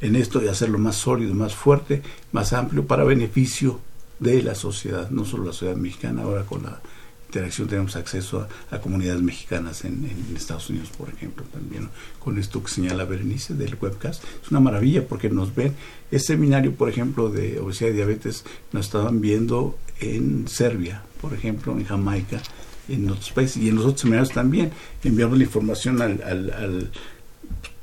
[0.00, 3.80] en esto y hacerlo más sólido, más fuerte, más amplio, para beneficio
[4.20, 6.80] de la sociedad, no solo la sociedad mexicana, ahora con la
[7.28, 12.70] interacción tenemos acceso a, comunidades mexicanas en, Estados Unidos, por ejemplo, también con esto que
[12.70, 14.22] señala Berenice del webcast.
[14.42, 15.74] Es una maravilla porque nos ven.
[16.10, 21.72] Este seminario, por ejemplo, de obesidad y diabetes, nos estaban viendo en Serbia, por ejemplo,
[21.72, 22.40] en Jamaica,
[22.88, 24.70] en otros países y en los otros seminarios también.
[25.04, 26.90] Enviamos la información al, al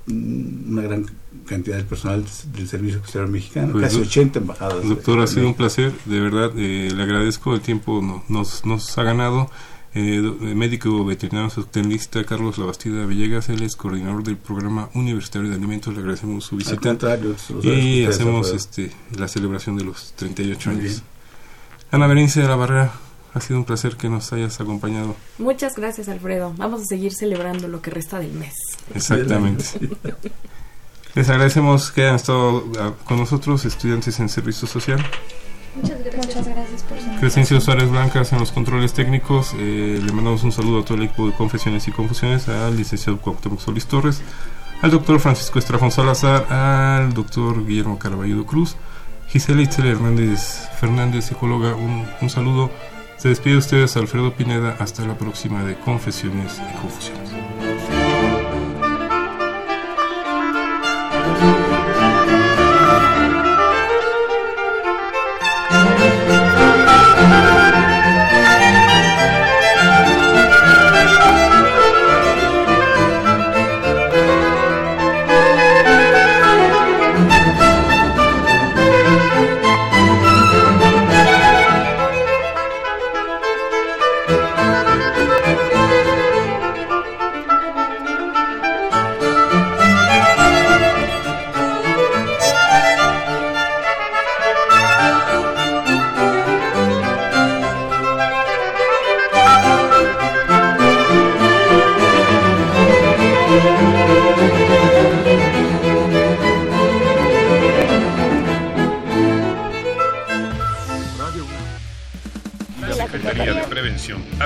[0.07, 1.05] una gran
[1.45, 4.87] cantidad de personal del Servicio Exterior Mexicano, pues, casi 80 embajadas.
[4.87, 9.03] Doctor, ha sido un placer, de verdad, eh, le agradezco el tiempo nos, nos ha
[9.03, 9.49] ganado.
[9.97, 10.19] Eh,
[10.53, 16.01] médico veterinario zootecnista Carlos Labastida Villegas, él es coordinador del programa universitario de alimentos, le
[16.01, 16.97] agradecemos su visita.
[17.63, 21.03] y hacemos este, la celebración de los 38 años.
[21.91, 22.91] Ana Berenice de la Barrera,
[23.35, 25.15] ha sido un placer que nos hayas acompañado.
[25.37, 26.53] Muchas gracias, Alfredo.
[26.55, 28.55] Vamos a seguir celebrando lo que resta del mes.
[28.93, 29.65] Exactamente.
[31.15, 35.05] Les agradecemos que hayan estado ah, con nosotros, estudiantes en servicio social.
[35.75, 39.53] Muchas gracias, Muchas gracias por su Crescencio Suárez Blancas en los controles técnicos.
[39.57, 43.19] Eh, le mandamos un saludo a todo el equipo de Confesiones y Confusiones, al licenciado
[43.19, 44.21] Cuauhtémoc Solís Torres,
[44.81, 48.77] al doctor Francisco Estrafón Salazar, al doctor Guillermo Caraballo Cruz,
[49.27, 52.71] Gisela Itzel Hernández Fernández, psicóloga, un, un saludo
[53.25, 54.75] se despide ustedes Alfredo Pineda.
[54.77, 57.54] Hasta la próxima de Confesiones y Confusiones.